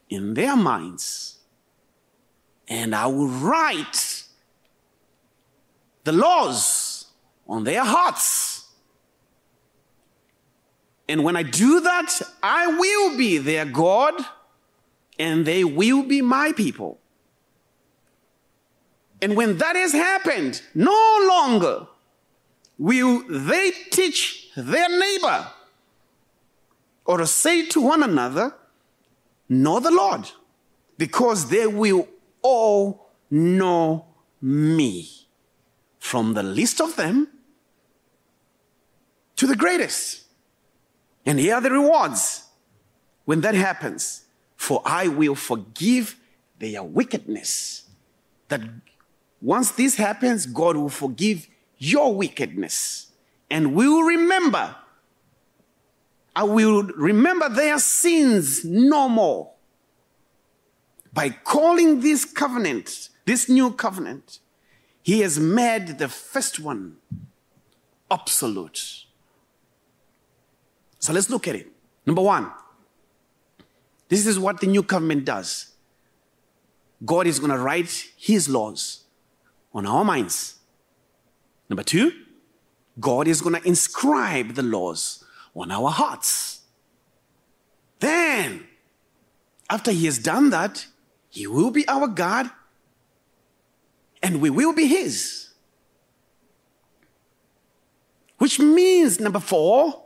in 0.09 0.33
their 0.33 0.57
minds 0.57 1.37
and 2.67 2.93
I 2.93 3.07
will 3.07 3.29
write 3.29 4.23
the 6.03 6.11
laws 6.11 7.05
on 7.47 7.63
their 7.63 7.85
hearts. 7.85 8.65
And 11.07 11.23
when 11.23 11.37
I 11.37 11.43
do 11.43 11.79
that, 11.79 12.21
I 12.43 12.67
will 12.67 13.17
be 13.17 13.37
their 13.37 13.63
God 13.63 14.15
and 15.17 15.45
they 15.45 15.63
will 15.63 16.03
be 16.03 16.21
my 16.21 16.51
people. 16.51 17.00
And 19.21 19.35
when 19.35 19.57
that 19.57 19.75
has 19.75 19.91
happened, 19.91 20.61
no 20.73 21.27
longer 21.27 21.87
will 22.77 23.23
they 23.29 23.71
teach 23.91 24.49
their 24.55 24.89
neighbor 24.89 25.47
or 27.05 27.25
say 27.25 27.67
to 27.67 27.81
one 27.81 28.03
another, 28.03 28.55
Know 29.47 29.79
the 29.79 29.91
Lord, 29.91 30.31
because 30.97 31.49
they 31.49 31.67
will 31.67 32.07
all 32.41 33.11
know 33.29 34.05
me, 34.41 35.09
from 35.99 36.33
the 36.33 36.43
least 36.43 36.79
of 36.79 36.95
them 36.95 37.27
to 39.35 39.45
the 39.45 39.55
greatest. 39.55 40.23
And 41.25 41.39
here 41.39 41.55
are 41.55 41.61
the 41.61 41.69
rewards 41.69 42.45
when 43.25 43.41
that 43.41 43.55
happens. 43.55 44.23
For 44.55 44.81
I 44.85 45.07
will 45.07 45.35
forgive 45.35 46.15
their 46.59 46.83
wickedness. 46.83 47.89
That 48.47 48.61
once 49.41 49.71
this 49.71 49.95
happens, 49.95 50.45
God 50.45 50.77
will 50.77 50.89
forgive 50.89 51.47
your 51.77 52.13
wickedness 52.13 53.07
and 53.49 53.73
will 53.73 54.03
remember. 54.03 54.75
I 56.35 56.43
will 56.43 56.83
remember 56.83 57.49
their 57.49 57.79
sins 57.79 58.63
no 58.63 59.09
more 59.09 59.51
by 61.13 61.29
calling 61.29 61.99
this 61.99 62.23
covenant, 62.23 63.09
this 63.25 63.49
new 63.49 63.71
covenant, 63.71 64.39
he 65.03 65.21
has 65.21 65.39
made 65.39 65.97
the 65.97 66.07
first 66.07 66.59
one 66.59 66.97
absolute. 68.09 69.05
So 70.99 71.11
let's 71.11 71.29
look 71.29 71.47
at 71.47 71.55
it. 71.55 71.67
Number 72.05 72.21
one, 72.21 72.51
this 74.07 74.25
is 74.25 74.37
what 74.39 74.59
the 74.59 74.67
new 74.67 74.83
covenant 74.83 75.25
does. 75.25 75.73
God 77.03 77.25
is 77.25 77.39
going 77.39 77.51
to 77.51 77.57
write 77.57 78.09
his 78.17 78.47
laws 78.47 79.00
on 79.73 79.85
our 79.85 80.03
minds. 80.03 80.55
Number 81.69 81.83
two, 81.83 82.11
God 82.99 83.27
is 83.27 83.41
going 83.41 83.55
to 83.59 83.67
inscribe 83.67 84.55
the 84.55 84.63
laws 84.63 85.23
on 85.55 85.71
our 85.71 85.89
hearts. 85.89 86.61
Then, 87.99 88.67
after 89.69 89.91
he 89.91 90.05
has 90.05 90.19
done 90.19 90.49
that, 90.49 90.87
he 91.29 91.47
will 91.47 91.71
be 91.71 91.87
our 91.87 92.07
God 92.07 92.49
and 94.21 94.41
we 94.41 94.49
will 94.49 94.73
be 94.73 94.87
his. 94.87 95.49
Which 98.37 98.59
means, 98.59 99.19
number 99.19 99.39
four, 99.39 100.03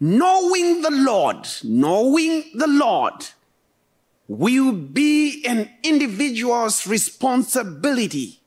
knowing 0.00 0.82
the 0.82 0.90
Lord, 0.90 1.46
knowing 1.62 2.44
the 2.54 2.66
Lord 2.66 3.26
will 4.26 4.72
be 4.72 5.44
an 5.46 5.70
individual's 5.82 6.86
responsibility. 6.86 8.40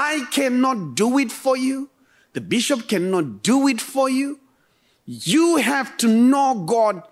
I 0.00 0.26
cannot 0.30 0.94
do 0.94 1.18
it 1.18 1.32
for 1.32 1.56
you. 1.56 1.90
The 2.32 2.40
bishop 2.40 2.86
cannot 2.86 3.42
do 3.42 3.66
it 3.66 3.80
for 3.80 4.08
you. 4.08 4.38
You 5.04 5.56
have 5.56 5.96
to 5.96 6.06
know 6.06 6.62
God 6.64 7.02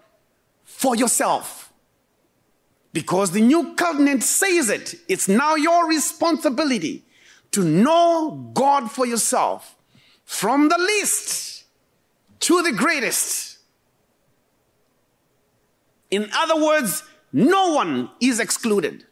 for 0.62 0.94
yourself. 0.94 1.72
Because 2.92 3.32
the 3.32 3.40
new 3.40 3.74
covenant 3.74 4.22
says 4.22 4.70
it. 4.70 4.94
It's 5.08 5.26
now 5.26 5.56
your 5.56 5.88
responsibility 5.88 7.04
to 7.50 7.64
know 7.64 8.52
God 8.54 8.88
for 8.88 9.04
yourself 9.04 9.74
from 10.24 10.68
the 10.68 10.78
least 10.78 11.64
to 12.38 12.62
the 12.62 12.70
greatest. 12.70 13.58
In 16.12 16.30
other 16.32 16.64
words, 16.64 17.02
no 17.32 17.72
one 17.72 18.10
is 18.20 18.38
excluded. 18.38 19.06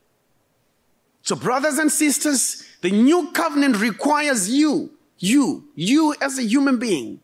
So, 1.23 1.35
brothers 1.35 1.79
and 1.79 1.91
sisters, 1.91 2.63
the 2.85 2.91
new 2.91 3.31
covenant 3.33 3.79
requires 3.79 4.51
you, 4.51 4.91
you, 5.17 5.65
you 5.75 6.15
as 6.21 6.37
a 6.39 6.43
human 6.43 6.79
being, 6.79 7.21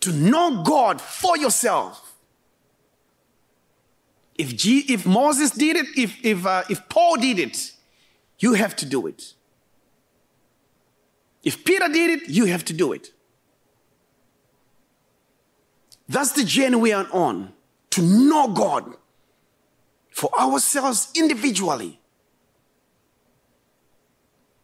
to 0.00 0.12
know 0.12 0.62
God 0.62 1.00
for 1.00 1.38
yourself. 1.38 2.12
If, 4.36 4.54
G, 4.54 4.80
if 4.92 5.06
Moses 5.06 5.52
did 5.52 5.76
it, 5.76 5.86
if, 5.96 6.22
if, 6.22 6.44
uh, 6.44 6.64
if 6.68 6.86
Paul 6.90 7.16
did 7.16 7.38
it, 7.38 7.72
you 8.38 8.52
have 8.52 8.76
to 8.76 8.84
do 8.84 9.06
it. 9.06 9.32
If 11.42 11.64
Peter 11.64 11.88
did 11.88 12.10
it, 12.10 12.28
you 12.28 12.44
have 12.44 12.66
to 12.66 12.74
do 12.74 12.92
it. 12.92 13.12
That's 16.10 16.32
the 16.32 16.44
journey 16.44 16.76
we 16.76 16.92
are 16.92 17.08
on 17.10 17.54
to 17.92 18.02
know 18.02 18.48
God 18.48 18.96
for 20.10 20.30
ourselves 20.38 21.10
individually. 21.16 21.99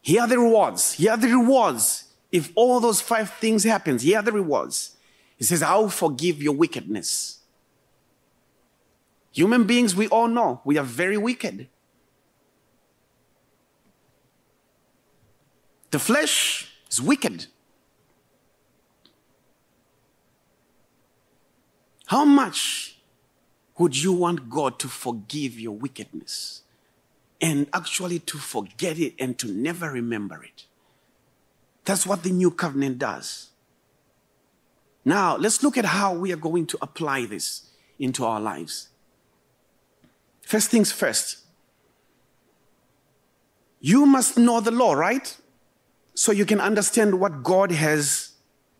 Here 0.06 0.20
are 0.20 0.28
the 0.28 0.38
rewards. 0.38 0.92
Here 0.92 1.10
are 1.10 1.16
the 1.16 1.26
rewards. 1.26 2.04
If 2.30 2.52
all 2.54 2.78
those 2.78 3.00
five 3.00 3.28
things 3.28 3.64
happens, 3.64 4.02
here 4.02 4.20
are 4.20 4.22
the 4.22 4.30
rewards. 4.30 4.96
He 5.36 5.42
says, 5.42 5.64
I 5.64 5.74
will 5.74 5.88
forgive 5.88 6.40
your 6.40 6.54
wickedness. 6.54 7.40
Human 9.32 9.64
beings, 9.64 9.96
we 9.96 10.06
all 10.06 10.28
know 10.28 10.60
we 10.64 10.78
are 10.78 10.84
very 10.84 11.16
wicked. 11.16 11.66
The 15.90 15.98
flesh 15.98 16.70
is 16.88 17.02
wicked. 17.02 17.46
How 22.06 22.24
much 22.24 23.00
would 23.76 24.00
you 24.00 24.12
want 24.12 24.48
God 24.50 24.78
to 24.78 24.86
forgive 24.86 25.58
your 25.58 25.76
wickedness 25.76 26.62
and 27.40 27.66
actually 27.72 28.18
to 28.20 28.38
forget 28.38 28.98
it 28.98 29.14
and 29.18 29.38
to 29.38 29.48
never 29.48 29.90
remember 29.90 30.42
it? 30.42 30.64
That's 31.84 32.06
what 32.06 32.22
the 32.22 32.30
new 32.30 32.50
covenant 32.50 32.98
does. 32.98 33.50
Now, 35.04 35.36
let's 35.36 35.62
look 35.62 35.78
at 35.78 35.84
how 35.84 36.14
we 36.14 36.32
are 36.32 36.36
going 36.36 36.66
to 36.66 36.78
apply 36.82 37.26
this 37.26 37.70
into 37.98 38.24
our 38.24 38.40
lives. 38.40 38.88
First 40.42 40.70
things 40.70 40.90
first, 40.90 41.38
you 43.80 44.04
must 44.04 44.36
know 44.36 44.60
the 44.60 44.72
law, 44.72 44.94
right? 44.94 45.36
So 46.14 46.32
you 46.32 46.44
can 46.44 46.60
understand 46.60 47.20
what 47.20 47.42
God 47.42 47.70
has 47.70 48.32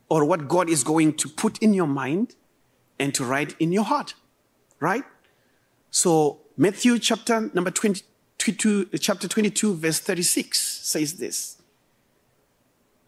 or 0.09 0.25
what 0.25 0.49
God 0.49 0.69
is 0.69 0.83
going 0.83 1.14
to 1.14 1.29
put 1.29 1.59
in 1.59 1.75
your 1.75 1.87
mind 1.87 2.35
and 2.99 3.14
to 3.14 3.25
write 3.25 3.55
in 3.61 3.73
your 3.73 3.85
heart, 3.85 4.14
right? 4.81 5.05
So 5.90 6.40
Matthew 6.57 6.99
chapter 6.99 7.51
number 7.55 7.71
22, 8.47 8.99
chapter 9.01 9.27
22, 9.27 9.75
verse 9.75 9.99
36 9.99 10.57
says 10.59 11.15
this. 11.15 11.61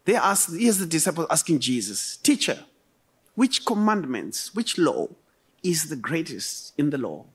They 0.03 0.15
asked, 0.15 0.49
here's 0.53 0.79
the 0.79 0.85
disciples 0.85 1.27
asking 1.29 1.59
Jesus, 1.59 2.17
Teacher, 2.17 2.65
which 3.35 3.65
commandments, 3.65 4.53
which 4.53 4.77
law 4.77 5.07
is 5.63 5.87
the 5.87 5.95
greatest 5.95 6.73
in 6.77 6.89
the 6.89 6.97
law? 6.97 7.25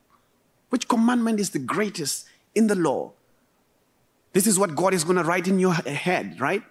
Which 0.68 0.86
commandment 0.86 1.40
is 1.40 1.50
the 1.50 1.58
greatest 1.58 2.26
in 2.54 2.66
the 2.66 2.74
law? 2.74 3.12
This 4.34 4.46
is 4.46 4.58
what 4.58 4.76
God 4.76 4.92
is 4.92 5.04
going 5.04 5.16
to 5.16 5.24
write 5.24 5.48
in 5.48 5.58
your 5.58 5.72
head, 5.72 6.38
right? 6.40 6.62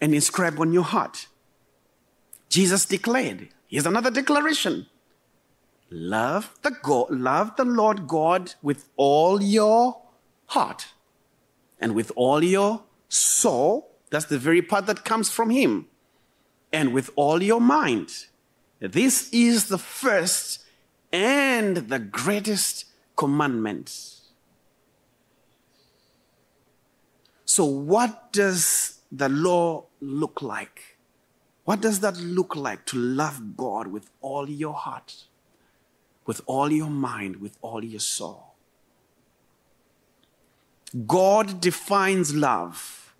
And 0.00 0.14
inscribe 0.14 0.60
on 0.60 0.72
your 0.72 0.84
heart. 0.84 1.26
Jesus 2.48 2.84
declared, 2.84 3.48
Here's 3.66 3.86
another 3.86 4.12
declaration. 4.12 4.86
Love 5.90 6.54
the 6.62 6.70
God, 6.70 7.10
love 7.10 7.56
the 7.56 7.64
Lord 7.64 8.06
God 8.06 8.54
with 8.62 8.88
all 8.96 9.42
your 9.42 10.05
heart 10.46 10.88
and 11.80 11.94
with 11.94 12.12
all 12.16 12.42
your 12.42 12.82
soul. 13.08 13.90
That's 14.10 14.26
the 14.26 14.38
very 14.38 14.62
part 14.62 14.86
that 14.86 15.04
comes 15.04 15.30
from 15.30 15.50
Him. 15.50 15.86
And 16.72 16.92
with 16.92 17.10
all 17.16 17.42
your 17.42 17.60
mind. 17.60 18.26
This 18.80 19.30
is 19.32 19.68
the 19.68 19.78
first 19.78 20.64
and 21.12 21.76
the 21.76 21.98
greatest 21.98 22.84
commandment. 23.16 24.16
So, 27.44 27.64
what 27.64 28.32
does 28.32 29.00
the 29.10 29.28
law 29.28 29.86
look 30.00 30.42
like? 30.42 30.98
What 31.64 31.80
does 31.80 32.00
that 32.00 32.16
look 32.18 32.54
like 32.54 32.84
to 32.86 32.98
love 32.98 33.56
God 33.56 33.88
with 33.88 34.10
all 34.20 34.48
your 34.48 34.74
heart, 34.74 35.24
with 36.26 36.40
all 36.46 36.70
your 36.70 36.90
mind, 36.90 37.36
with 37.36 37.56
all 37.62 37.82
your 37.84 38.00
soul? 38.00 38.45
God 41.06 41.60
defines 41.60 42.34
love. 42.34 43.14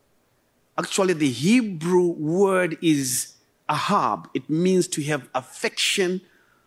Actually, 0.78 1.14
the 1.14 1.30
Hebrew 1.30 2.08
word 2.08 2.78
is 2.82 3.34
ahab. 3.68 4.28
It 4.34 4.48
means 4.48 4.86
to 4.88 5.02
have 5.04 5.28
affection 5.34 6.20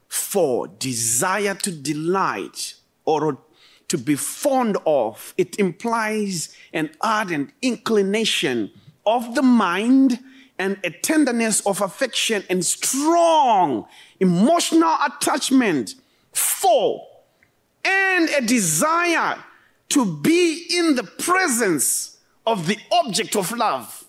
for, 0.07 0.67
desire 0.67 1.53
to 1.53 1.71
delight, 1.71 2.75
or 3.05 3.37
to 3.87 3.97
be 3.97 4.15
fond 4.15 4.77
of. 4.85 5.33
It 5.37 5.57
implies 5.59 6.55
an 6.73 6.91
ardent 7.01 7.51
inclination 7.61 8.71
of 9.05 9.35
the 9.35 9.41
mind 9.41 10.19
and 10.57 10.77
a 10.83 10.89
tenderness 10.89 11.61
of 11.61 11.81
affection 11.81 12.43
and 12.49 12.65
strong 12.65 13.87
emotional 14.19 14.95
attachment 15.05 15.95
for 16.33 17.07
and 17.85 18.29
a 18.29 18.41
desire 18.41 19.37
to 19.89 20.05
be 20.05 20.65
in 20.77 20.95
the 20.95 21.03
presence 21.03 22.17
of 22.45 22.67
the 22.67 22.77
object 22.91 23.35
of 23.35 23.51
love. 23.51 24.05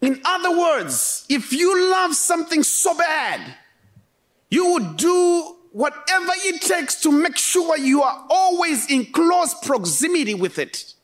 In 0.00 0.20
other 0.24 0.56
words, 0.56 1.26
if 1.28 1.52
you 1.52 1.90
love 1.90 2.14
something 2.14 2.62
so 2.62 2.96
bad, 2.96 3.54
you 4.50 4.72
would 4.72 4.96
do 4.96 5.56
whatever 5.72 6.32
it 6.36 6.62
takes 6.62 7.00
to 7.02 7.10
make 7.10 7.36
sure 7.36 7.76
you 7.76 8.02
are 8.02 8.24
always 8.30 8.90
in 8.90 9.06
close 9.06 9.54
proximity 9.54 10.34
with 10.34 10.58
it 10.58 10.94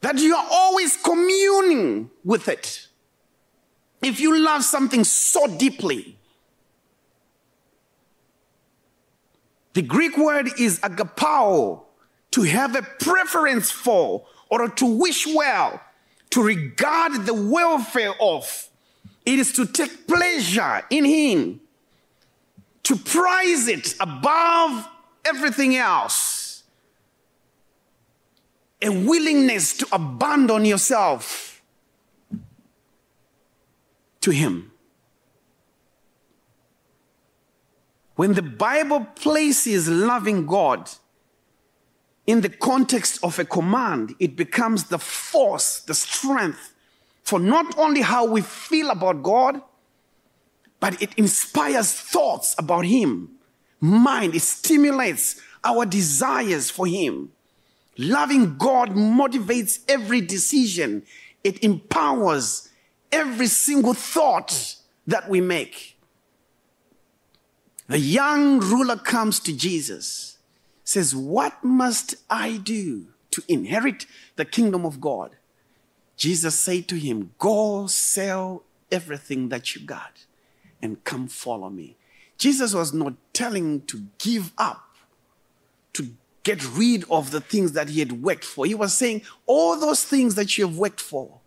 that 0.00 0.18
you 0.18 0.34
are 0.34 0.46
always 0.50 0.96
communing 0.96 2.10
with 2.24 2.48
it. 2.48 2.86
If 4.02 4.18
you 4.18 4.38
love 4.38 4.64
something 4.64 5.04
so 5.04 5.46
deeply, 5.58 6.16
The 9.72 9.82
Greek 9.82 10.16
word 10.16 10.48
is 10.58 10.80
agapao, 10.80 11.84
to 12.32 12.42
have 12.42 12.76
a 12.76 12.82
preference 12.82 13.70
for, 13.70 14.26
or 14.48 14.68
to 14.68 14.86
wish 14.86 15.26
well, 15.26 15.80
to 16.30 16.42
regard 16.42 17.26
the 17.26 17.34
welfare 17.34 18.14
of. 18.20 18.68
It 19.26 19.38
is 19.38 19.52
to 19.52 19.66
take 19.66 20.06
pleasure 20.06 20.82
in 20.90 21.04
Him, 21.04 21.60
to 22.84 22.96
prize 22.96 23.68
it 23.68 23.94
above 24.00 24.88
everything 25.24 25.76
else. 25.76 26.62
A 28.82 28.88
willingness 28.88 29.76
to 29.76 29.86
abandon 29.92 30.64
yourself 30.64 31.62
to 34.20 34.30
Him. 34.30 34.72
When 38.20 38.34
the 38.34 38.42
Bible 38.42 39.06
places 39.14 39.88
loving 39.88 40.44
God 40.44 40.90
in 42.26 42.42
the 42.42 42.50
context 42.50 43.18
of 43.24 43.38
a 43.38 43.46
command, 43.46 44.14
it 44.18 44.36
becomes 44.36 44.84
the 44.84 44.98
force, 44.98 45.80
the 45.80 45.94
strength 45.94 46.74
for 47.22 47.40
not 47.40 47.78
only 47.78 48.02
how 48.02 48.26
we 48.26 48.42
feel 48.42 48.90
about 48.90 49.22
God, 49.22 49.62
but 50.80 51.00
it 51.00 51.14
inspires 51.16 51.94
thoughts 51.94 52.54
about 52.58 52.84
Him. 52.84 53.30
Mind, 53.80 54.34
it 54.34 54.42
stimulates 54.42 55.40
our 55.64 55.86
desires 55.86 56.68
for 56.68 56.86
Him. 56.86 57.32
Loving 57.96 58.58
God 58.58 58.90
motivates 58.90 59.80
every 59.88 60.20
decision, 60.20 61.04
it 61.42 61.64
empowers 61.64 62.68
every 63.10 63.46
single 63.46 63.94
thought 63.94 64.76
that 65.06 65.30
we 65.30 65.40
make. 65.40 65.96
The 67.90 67.98
young 67.98 68.60
ruler 68.60 68.94
comes 68.94 69.40
to 69.40 69.52
Jesus, 69.52 70.38
says, 70.84 71.12
What 71.12 71.64
must 71.64 72.14
I 72.30 72.58
do 72.58 73.08
to 73.32 73.42
inherit 73.48 74.06
the 74.36 74.44
kingdom 74.44 74.86
of 74.86 75.00
God? 75.00 75.34
Jesus 76.16 76.56
said 76.56 76.86
to 76.86 76.94
him, 76.94 77.32
Go 77.40 77.88
sell 77.88 78.62
everything 78.92 79.48
that 79.48 79.74
you 79.74 79.84
got 79.84 80.24
and 80.80 81.02
come 81.02 81.26
follow 81.26 81.68
me. 81.68 81.96
Jesus 82.38 82.74
was 82.74 82.94
not 82.94 83.14
telling 83.32 83.80
to 83.86 84.04
give 84.18 84.52
up, 84.56 84.94
to 85.94 86.10
get 86.44 86.64
rid 86.76 87.02
of 87.10 87.32
the 87.32 87.40
things 87.40 87.72
that 87.72 87.88
he 87.88 87.98
had 87.98 88.22
worked 88.22 88.44
for. 88.44 88.66
He 88.66 88.74
was 88.76 88.94
saying, 88.94 89.22
All 89.46 89.76
those 89.76 90.04
things 90.04 90.36
that 90.36 90.56
you 90.56 90.68
have 90.68 90.78
worked 90.78 91.00
for, 91.00 91.40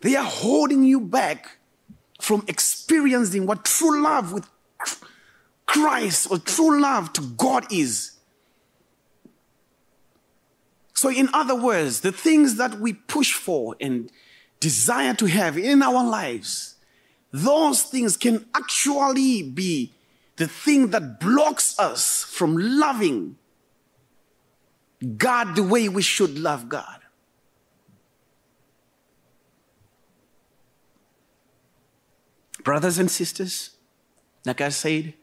they 0.00 0.16
are 0.16 0.24
holding 0.24 0.82
you 0.82 0.98
back 0.98 1.58
from 2.20 2.44
experiencing 2.48 3.46
what 3.46 3.64
true 3.64 4.02
love 4.02 4.32
with 4.32 4.48
Christ 5.76 6.30
or 6.30 6.38
true 6.38 6.80
love 6.80 7.12
to 7.12 7.20
God 7.20 7.70
is. 7.70 8.12
So, 10.94 11.10
in 11.10 11.28
other 11.34 11.54
words, 11.54 12.00
the 12.00 12.12
things 12.12 12.56
that 12.56 12.80
we 12.80 12.94
push 12.94 13.34
for 13.34 13.76
and 13.78 14.10
desire 14.58 15.12
to 15.14 15.26
have 15.26 15.58
in 15.58 15.82
our 15.82 16.02
lives, 16.02 16.76
those 17.30 17.82
things 17.82 18.16
can 18.16 18.46
actually 18.54 19.42
be 19.42 19.92
the 20.36 20.48
thing 20.48 20.88
that 20.92 21.20
blocks 21.20 21.78
us 21.78 22.24
from 22.24 22.56
loving 22.56 23.36
God 25.18 25.56
the 25.56 25.62
way 25.62 25.90
we 25.90 26.00
should 26.00 26.38
love 26.38 26.70
God. 26.70 27.00
Brothers 32.64 32.98
and 32.98 33.10
sisters, 33.10 33.70
like 34.46 34.62
I 34.62 34.70
said, 34.70 35.14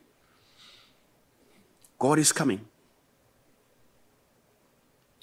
God 2.03 2.19
is 2.19 2.33
coming. 2.33 2.65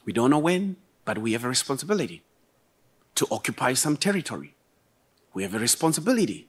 We 0.06 0.14
don't 0.14 0.30
know 0.30 0.38
when, 0.38 0.76
but 1.04 1.18
we 1.18 1.32
have 1.32 1.44
a 1.44 1.48
responsibility 1.48 2.22
to 3.16 3.26
occupy 3.30 3.74
some 3.74 3.98
territory. 3.98 4.54
We 5.34 5.42
have 5.42 5.54
a 5.54 5.58
responsibility 5.58 6.48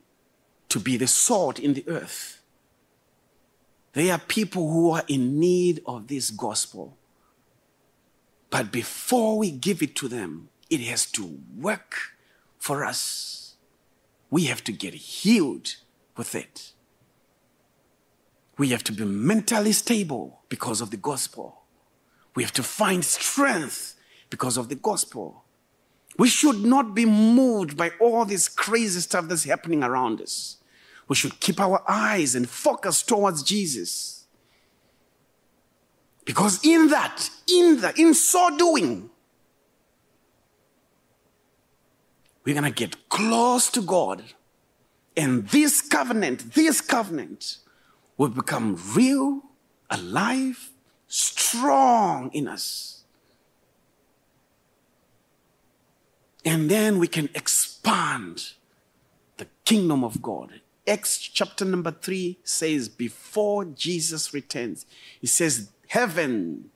to 0.69 0.79
be 0.79 0.95
the 0.95 1.07
salt 1.07 1.59
in 1.59 1.73
the 1.73 1.83
earth. 1.85 2.41
There 3.91 4.13
are 4.13 4.19
people 4.19 4.71
who 4.71 4.91
are 4.91 5.03
in 5.09 5.37
need 5.37 5.81
of 5.85 6.07
this 6.07 6.29
gospel. 6.29 6.95
But 8.49 8.71
before 8.71 9.37
we 9.37 9.51
give 9.51 9.83
it 9.83 9.97
to 9.97 10.07
them, 10.07 10.47
it 10.69 10.79
has 10.79 11.11
to 11.11 11.39
work 11.57 11.95
for 12.57 12.85
us. 12.85 13.55
We 14.29 14.45
have 14.45 14.63
to 14.63 14.71
get 14.71 14.93
healed 14.93 15.75
with 16.15 16.35
it. 16.35 16.70
We 18.61 18.69
have 18.69 18.83
to 18.83 18.91
be 18.91 19.05
mentally 19.05 19.71
stable 19.71 20.41
because 20.47 20.81
of 20.81 20.91
the 20.91 20.97
gospel. 20.97 21.63
We 22.35 22.43
have 22.43 22.51
to 22.51 22.61
find 22.61 23.03
strength 23.03 23.95
because 24.29 24.55
of 24.55 24.69
the 24.69 24.75
gospel. 24.75 25.45
We 26.19 26.29
should 26.29 26.63
not 26.63 26.93
be 26.93 27.05
moved 27.05 27.75
by 27.75 27.89
all 27.99 28.23
this 28.23 28.47
crazy 28.47 28.99
stuff 28.99 29.27
that's 29.27 29.45
happening 29.45 29.83
around 29.83 30.21
us. 30.21 30.57
We 31.07 31.15
should 31.15 31.39
keep 31.39 31.59
our 31.59 31.83
eyes 31.89 32.35
and 32.35 32.47
focus 32.47 33.01
towards 33.01 33.41
Jesus. 33.41 34.27
Because 36.23 36.63
in 36.63 36.89
that, 36.89 37.31
in 37.51 37.81
that, 37.81 37.97
in 37.97 38.13
so 38.13 38.55
doing, 38.55 39.09
we're 42.43 42.53
going 42.53 42.71
to 42.71 42.79
get 42.79 43.09
close 43.09 43.71
to 43.71 43.81
God. 43.81 44.21
And 45.17 45.47
this 45.47 45.81
covenant, 45.81 46.53
this 46.53 46.79
covenant 46.79 47.57
will 48.21 48.29
become 48.29 48.77
real, 48.93 49.41
alive, 49.89 50.69
strong 51.07 52.29
in 52.33 52.47
us. 52.47 53.03
And 56.45 56.69
then 56.69 56.99
we 56.99 57.07
can 57.07 57.29
expand 57.33 58.51
the 59.37 59.47
kingdom 59.65 60.03
of 60.03 60.21
God. 60.21 60.61
Acts 60.87 61.17
chapter 61.17 61.65
number 61.65 61.89
three 61.89 62.37
says, 62.43 62.89
before 62.89 63.65
Jesus 63.65 64.35
returns, 64.35 64.85
he 65.19 65.25
says, 65.25 65.71
heaven 65.87 66.69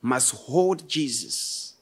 must 0.00 0.34
hold 0.34 0.88
Jesus 0.88 1.74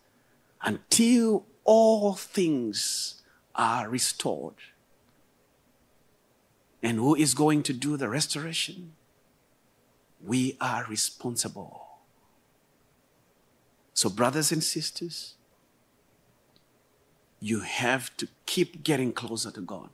until 0.62 1.46
all 1.62 2.14
things 2.14 3.22
are 3.54 3.88
restored. 3.88 4.56
And 6.86 6.98
who 6.98 7.16
is 7.16 7.34
going 7.34 7.64
to 7.64 7.72
do 7.72 7.96
the 7.96 8.08
restoration? 8.08 8.92
We 10.24 10.56
are 10.60 10.86
responsible. 10.88 11.84
So, 13.92 14.08
brothers 14.08 14.52
and 14.52 14.62
sisters, 14.62 15.34
you 17.40 17.62
have 17.62 18.16
to 18.18 18.28
keep 18.46 18.84
getting 18.84 19.12
closer 19.12 19.50
to 19.50 19.60
God. 19.60 19.88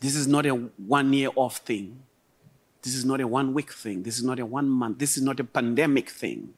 This 0.00 0.16
is 0.16 0.26
not 0.26 0.44
a 0.44 0.54
one 0.54 1.12
year 1.12 1.28
off 1.36 1.58
thing. 1.58 2.02
This 2.82 2.96
is 2.96 3.04
not 3.04 3.20
a 3.20 3.28
one 3.28 3.54
week 3.54 3.72
thing. 3.72 4.02
This 4.02 4.18
is 4.18 4.24
not 4.24 4.40
a 4.40 4.44
one 4.44 4.68
month. 4.68 4.98
This 4.98 5.16
is 5.16 5.22
not 5.22 5.38
a 5.38 5.44
pandemic 5.44 6.10
thing. 6.10 6.54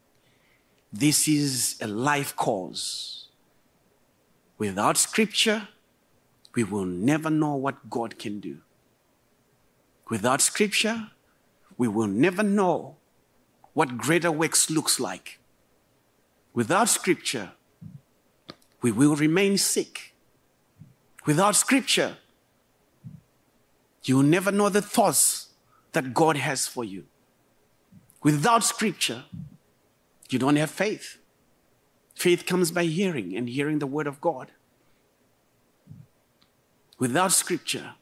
This 0.91 1.27
is 1.27 1.75
a 1.79 1.87
life 1.87 2.35
cause. 2.35 3.27
Without 4.57 4.97
scripture, 4.97 5.67
we 6.55 6.63
will 6.63 6.85
never 6.85 7.29
know 7.29 7.55
what 7.55 7.89
God 7.89 8.19
can 8.19 8.39
do. 8.39 8.59
Without 10.09 10.41
scripture, 10.41 11.11
we 11.77 11.87
will 11.87 12.07
never 12.07 12.43
know 12.43 12.97
what 13.73 13.97
greater 13.97 14.31
works 14.31 14.69
looks 14.69 14.99
like. 14.99 15.39
Without 16.53 16.89
scripture, 16.89 17.51
we 18.81 18.91
will 18.91 19.15
remain 19.15 19.57
sick. 19.57 20.13
Without 21.25 21.55
scripture, 21.55 22.17
you 24.03 24.17
will 24.17 24.23
never 24.23 24.51
know 24.51 24.69
the 24.69 24.81
thoughts 24.81 25.49
that 25.93 26.13
God 26.13 26.37
has 26.37 26.67
for 26.67 26.83
you. 26.83 27.05
Without 28.21 28.63
scripture, 28.63 29.23
you 30.29 30.37
don't 30.37 30.57
have 30.57 30.69
faith. 30.69 31.17
Faith 32.15 32.45
comes 32.45 32.71
by 32.71 32.83
hearing 32.85 33.35
and 33.35 33.49
hearing 33.49 33.79
the 33.79 33.87
word 33.87 34.07
of 34.07 34.21
God. 34.21 34.51
Without 36.99 37.31
scripture, 37.31 37.93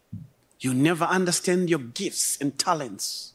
you 0.59 0.73
never 0.73 1.05
understand 1.05 1.69
your 1.69 1.79
gifts 1.79 2.37
and 2.39 2.57
talents. 2.57 3.33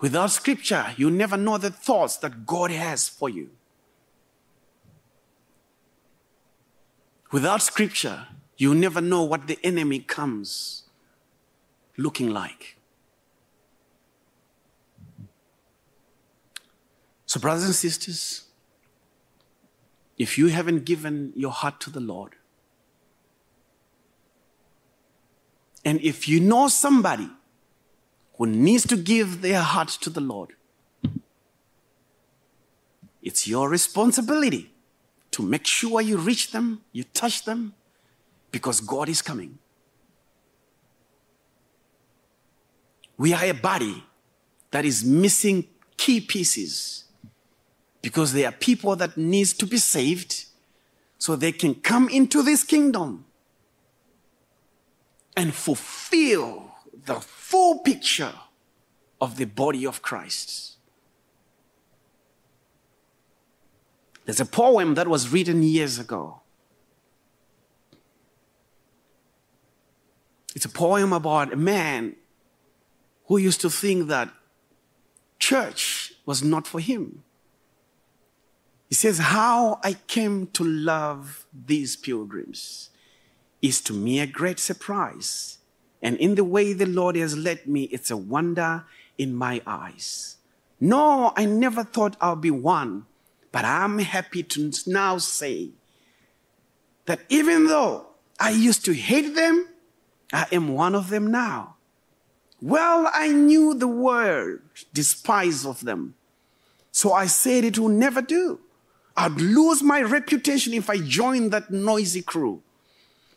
Without 0.00 0.30
scripture, 0.30 0.94
you 0.96 1.10
never 1.10 1.36
know 1.36 1.58
the 1.58 1.70
thoughts 1.70 2.16
that 2.18 2.46
God 2.46 2.70
has 2.70 3.08
for 3.08 3.28
you. 3.28 3.50
Without 7.32 7.62
scripture, 7.62 8.28
you 8.56 8.74
never 8.74 9.00
know 9.00 9.22
what 9.24 9.46
the 9.46 9.58
enemy 9.64 9.98
comes 9.98 10.84
looking 11.96 12.30
like. 12.30 12.76
So, 17.26 17.40
brothers 17.40 17.64
and 17.64 17.74
sisters, 17.74 18.44
if 20.16 20.38
you 20.38 20.48
haven't 20.48 20.84
given 20.84 21.32
your 21.34 21.50
heart 21.50 21.80
to 21.80 21.90
the 21.90 21.98
Lord, 21.98 22.36
and 25.84 26.00
if 26.00 26.28
you 26.28 26.40
know 26.40 26.68
somebody 26.68 27.28
who 28.36 28.46
needs 28.46 28.86
to 28.86 28.96
give 28.96 29.42
their 29.42 29.60
heart 29.60 29.88
to 29.88 30.10
the 30.10 30.20
Lord. 30.20 30.54
It's 33.22 33.46
your 33.46 33.68
responsibility 33.68 34.72
to 35.30 35.42
make 35.42 35.66
sure 35.66 36.00
you 36.00 36.16
reach 36.16 36.50
them, 36.50 36.82
you 36.92 37.04
touch 37.04 37.44
them, 37.44 37.74
because 38.50 38.80
God 38.80 39.08
is 39.08 39.22
coming. 39.22 39.58
We 43.16 43.32
are 43.32 43.44
a 43.44 43.52
body 43.52 44.04
that 44.70 44.84
is 44.84 45.04
missing 45.04 45.66
key 45.96 46.20
pieces 46.20 47.04
because 48.02 48.32
there 48.32 48.48
are 48.48 48.52
people 48.52 48.96
that 48.96 49.16
needs 49.16 49.52
to 49.54 49.66
be 49.66 49.76
saved 49.76 50.46
so 51.18 51.36
they 51.36 51.52
can 51.52 51.74
come 51.76 52.08
into 52.08 52.42
this 52.42 52.64
kingdom 52.64 53.24
and 55.36 55.54
fulfill 55.54 56.72
the 56.92 57.20
full 57.20 57.80
picture 57.80 58.32
of 59.20 59.36
the 59.36 59.44
body 59.44 59.86
of 59.86 60.02
Christ. 60.02 60.76
There's 64.24 64.40
a 64.40 64.46
poem 64.46 64.94
that 64.94 65.08
was 65.08 65.28
written 65.28 65.62
years 65.62 65.98
ago. 65.98 66.40
It's 70.54 70.64
a 70.64 70.68
poem 70.68 71.12
about 71.12 71.52
a 71.52 71.56
man 71.56 72.16
who 73.26 73.38
used 73.38 73.60
to 73.62 73.70
think 73.70 74.08
that 74.08 74.30
church 75.38 76.12
was 76.24 76.42
not 76.42 76.66
for 76.66 76.80
him. 76.80 77.24
He 78.88 78.94
says, 78.94 79.18
How 79.18 79.80
I 79.82 79.94
came 80.06 80.46
to 80.48 80.64
love 80.64 81.46
these 81.52 81.96
pilgrims 81.96 82.90
is 83.64 83.80
to 83.80 83.94
me 83.94 84.20
a 84.20 84.26
great 84.26 84.60
surprise. 84.60 85.56
And 86.02 86.18
in 86.18 86.34
the 86.34 86.44
way 86.44 86.74
the 86.74 86.84
Lord 86.84 87.16
has 87.16 87.34
led 87.34 87.66
me, 87.66 87.84
it's 87.84 88.10
a 88.10 88.16
wonder 88.16 88.84
in 89.16 89.34
my 89.34 89.62
eyes. 89.66 90.36
No, 90.78 91.32
I 91.34 91.46
never 91.46 91.82
thought 91.82 92.18
I'll 92.20 92.36
be 92.36 92.50
one, 92.50 93.06
but 93.52 93.64
I'm 93.64 94.00
happy 94.00 94.42
to 94.42 94.70
now 94.86 95.16
say 95.16 95.70
that 97.06 97.20
even 97.30 97.68
though 97.68 98.08
I 98.38 98.50
used 98.50 98.84
to 98.84 98.92
hate 98.92 99.34
them, 99.34 99.66
I 100.30 100.44
am 100.52 100.74
one 100.74 100.94
of 100.94 101.08
them 101.08 101.30
now. 101.30 101.76
Well, 102.60 103.10
I 103.14 103.28
knew 103.28 103.72
the 103.72 103.88
word 103.88 104.62
despise 104.92 105.64
of 105.64 105.86
them. 105.86 106.16
So 106.92 107.14
I 107.14 107.26
said 107.26 107.64
it 107.64 107.78
will 107.78 107.88
never 107.88 108.20
do. 108.20 108.60
I'd 109.16 109.40
lose 109.40 109.82
my 109.82 110.02
reputation 110.02 110.74
if 110.74 110.90
I 110.90 110.98
joined 110.98 111.50
that 111.52 111.70
noisy 111.70 112.20
crew. 112.20 112.63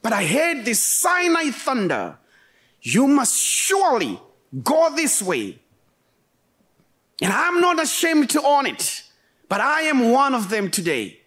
But 0.07 0.13
I 0.13 0.25
heard 0.25 0.63
the 0.63 0.73
Sinai 0.73 1.49
thunder. 1.49 2.17
You 2.81 3.09
must 3.09 3.37
surely 3.37 4.17
go 4.63 4.89
this 4.95 5.21
way. 5.21 5.59
And 7.21 7.33
I'm 7.33 7.59
not 7.59 7.83
ashamed 7.83 8.29
to 8.29 8.41
own 8.41 8.67
it, 8.67 9.03
but 9.49 9.59
I 9.59 9.81
am 9.81 10.11
one 10.11 10.33
of 10.33 10.47
them 10.47 10.71
today. 10.71 11.19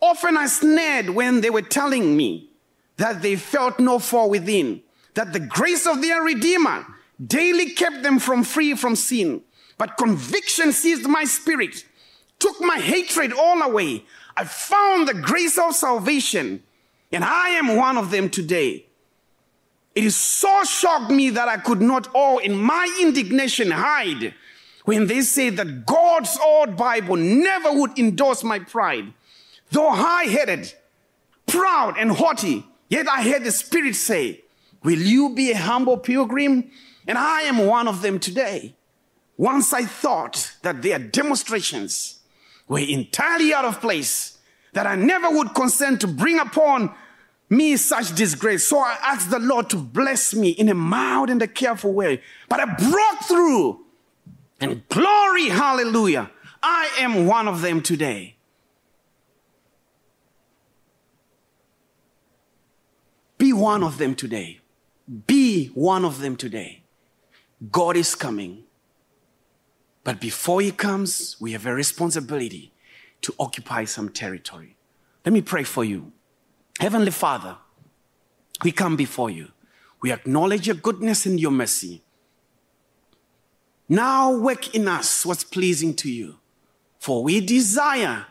Often 0.00 0.36
I 0.36 0.46
snared 0.46 1.10
when 1.10 1.40
they 1.40 1.50
were 1.50 1.60
telling 1.60 2.16
me 2.16 2.50
that 2.98 3.20
they 3.20 3.34
felt 3.34 3.80
no 3.80 3.98
fall 3.98 4.30
within, 4.30 4.80
that 5.14 5.32
the 5.32 5.40
grace 5.40 5.84
of 5.84 6.00
their 6.00 6.22
Redeemer 6.22 6.86
daily 7.26 7.70
kept 7.70 8.04
them 8.04 8.20
from 8.20 8.44
free 8.44 8.74
from 8.74 8.94
sin. 8.94 9.42
But 9.76 9.96
conviction 9.96 10.70
seized 10.70 11.08
my 11.08 11.24
spirit, 11.24 11.84
took 12.38 12.60
my 12.60 12.78
hatred 12.78 13.32
all 13.32 13.60
away. 13.60 14.04
I 14.36 14.44
found 14.44 15.08
the 15.08 15.14
grace 15.14 15.58
of 15.58 15.74
salvation 15.74 16.62
and 17.12 17.24
I 17.24 17.50
am 17.50 17.76
one 17.76 17.96
of 17.96 18.10
them 18.10 18.28
today. 18.28 18.86
It 19.94 20.04
is 20.04 20.16
so 20.16 20.62
shocked 20.64 21.10
me 21.10 21.30
that 21.30 21.48
I 21.48 21.56
could 21.56 21.80
not 21.80 22.08
all 22.14 22.38
in 22.38 22.56
my 22.56 22.96
indignation 23.00 23.70
hide 23.70 24.34
when 24.84 25.06
they 25.06 25.22
say 25.22 25.50
that 25.50 25.86
God's 25.86 26.38
old 26.42 26.76
Bible 26.76 27.16
never 27.16 27.72
would 27.72 27.98
endorse 27.98 28.44
my 28.44 28.58
pride. 28.58 29.12
Though 29.70 29.90
high 29.90 30.24
headed, 30.24 30.72
proud, 31.46 31.96
and 31.98 32.12
haughty, 32.12 32.64
yet 32.88 33.08
I 33.08 33.22
heard 33.22 33.44
the 33.44 33.52
Spirit 33.52 33.96
say, 33.96 34.44
Will 34.82 34.98
you 34.98 35.34
be 35.34 35.50
a 35.50 35.56
humble 35.58 35.98
pilgrim? 35.98 36.70
And 37.06 37.18
I 37.18 37.42
am 37.42 37.66
one 37.66 37.88
of 37.88 38.02
them 38.02 38.18
today. 38.18 38.74
Once 39.36 39.72
I 39.72 39.84
thought 39.84 40.56
that 40.62 40.82
their 40.82 40.98
demonstrations 40.98 42.20
were 42.66 42.78
entirely 42.78 43.52
out 43.52 43.64
of 43.64 43.80
place 43.80 44.37
that 44.72 44.86
I 44.86 44.96
never 44.96 45.30
would 45.30 45.54
consent 45.54 46.00
to 46.02 46.06
bring 46.06 46.38
upon 46.38 46.94
me 47.50 47.76
such 47.76 48.14
disgrace. 48.14 48.66
So 48.66 48.78
I 48.78 48.98
asked 49.02 49.30
the 49.30 49.38
Lord 49.38 49.70
to 49.70 49.76
bless 49.76 50.34
me 50.34 50.50
in 50.50 50.68
a 50.68 50.74
mild 50.74 51.30
and 51.30 51.40
a 51.40 51.48
careful 51.48 51.92
way. 51.92 52.22
But 52.48 52.60
I 52.60 52.66
broke 52.66 53.24
through 53.24 53.84
and 54.60 54.86
glory, 54.88 55.48
hallelujah. 55.48 56.30
I 56.62 56.90
am 56.98 57.26
one 57.26 57.48
of 57.48 57.62
them 57.62 57.80
today. 57.82 58.36
Be 63.38 63.52
one 63.52 63.84
of 63.84 63.98
them 63.98 64.16
today. 64.16 64.60
Be 65.26 65.66
one 65.68 66.04
of 66.04 66.18
them 66.18 66.36
today. 66.36 66.82
God 67.70 67.96
is 67.96 68.14
coming. 68.14 68.64
But 70.02 70.20
before 70.20 70.60
he 70.60 70.72
comes, 70.72 71.36
we 71.40 71.52
have 71.52 71.66
a 71.66 71.72
responsibility 71.72 72.72
to 73.22 73.34
occupy 73.38 73.84
some 73.84 74.08
territory. 74.08 74.76
Let 75.24 75.32
me 75.32 75.42
pray 75.42 75.64
for 75.64 75.84
you. 75.84 76.12
Heavenly 76.80 77.10
Father, 77.10 77.56
we 78.62 78.72
come 78.72 78.96
before 78.96 79.30
you. 79.30 79.48
We 80.00 80.12
acknowledge 80.12 80.66
your 80.66 80.76
goodness 80.76 81.26
and 81.26 81.40
your 81.40 81.50
mercy. 81.50 82.02
Now 83.88 84.36
work 84.36 84.74
in 84.74 84.86
us 84.86 85.24
what's 85.24 85.44
pleasing 85.44 85.94
to 85.94 86.10
you, 86.10 86.36
for 86.98 87.22
we 87.22 87.40
desire 87.40 88.26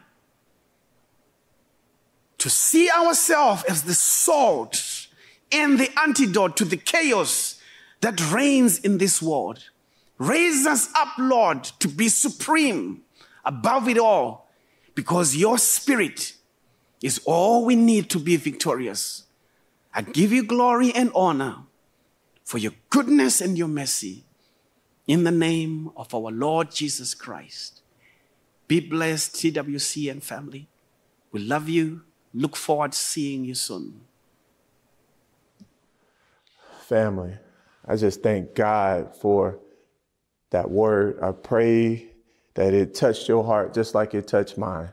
to 2.38 2.50
see 2.50 2.90
ourselves 2.90 3.64
as 3.64 3.84
the 3.84 3.94
salt 3.94 5.08
and 5.52 5.80
the 5.80 5.90
antidote 6.00 6.56
to 6.58 6.66
the 6.66 6.78
chaos 6.78 7.60
that 8.02 8.32
reigns 8.32 8.80
in 8.80 8.98
this 9.00 9.22
world. 9.22 9.70
Raise 10.20 10.66
us 10.66 10.90
up, 10.96 11.10
Lord, 11.18 11.64
to 11.80 11.88
be 11.88 12.10
supreme 12.10 13.02
above 13.46 13.88
it 13.88 13.98
all, 13.98 14.47
because 14.98 15.36
your 15.36 15.60
spirit 15.60 16.34
is 17.04 17.22
all 17.24 17.64
we 17.64 17.76
need 17.76 18.10
to 18.10 18.18
be 18.18 18.36
victorious. 18.36 19.26
I 19.94 20.02
give 20.02 20.32
you 20.32 20.44
glory 20.44 20.92
and 20.92 21.12
honor 21.14 21.58
for 22.44 22.58
your 22.58 22.72
goodness 22.90 23.40
and 23.40 23.56
your 23.56 23.68
mercy 23.68 24.24
in 25.06 25.24
the 25.24 25.30
name 25.32 25.92
of 25.96 26.16
our 26.16 26.32
Lord 26.32 26.72
Jesus 26.72 27.14
Christ. 27.14 27.82
Be 28.68 28.80
blessed, 28.80 29.36
TWC 29.36 30.10
and 30.10 30.24
family. 30.24 30.68
We 31.32 31.42
love 31.42 31.70
you. 31.70 32.02
Look 32.34 32.56
forward 32.56 32.94
to 32.94 32.98
seeing 32.98 33.46
you 33.46 33.54
soon. 33.54 34.02
Family, 36.88 37.36
I 37.88 37.98
just 37.98 38.24
thank 38.24 38.56
God 38.56 39.16
for 39.16 39.60
that 40.50 40.72
word. 40.72 41.20
I 41.22 41.34
pray 41.34 42.17
that 42.58 42.74
it 42.74 42.96
touched 42.96 43.28
your 43.28 43.44
heart 43.44 43.72
just 43.72 43.94
like 43.94 44.16
it 44.16 44.28
touched 44.28 44.58
mine. 44.58 44.90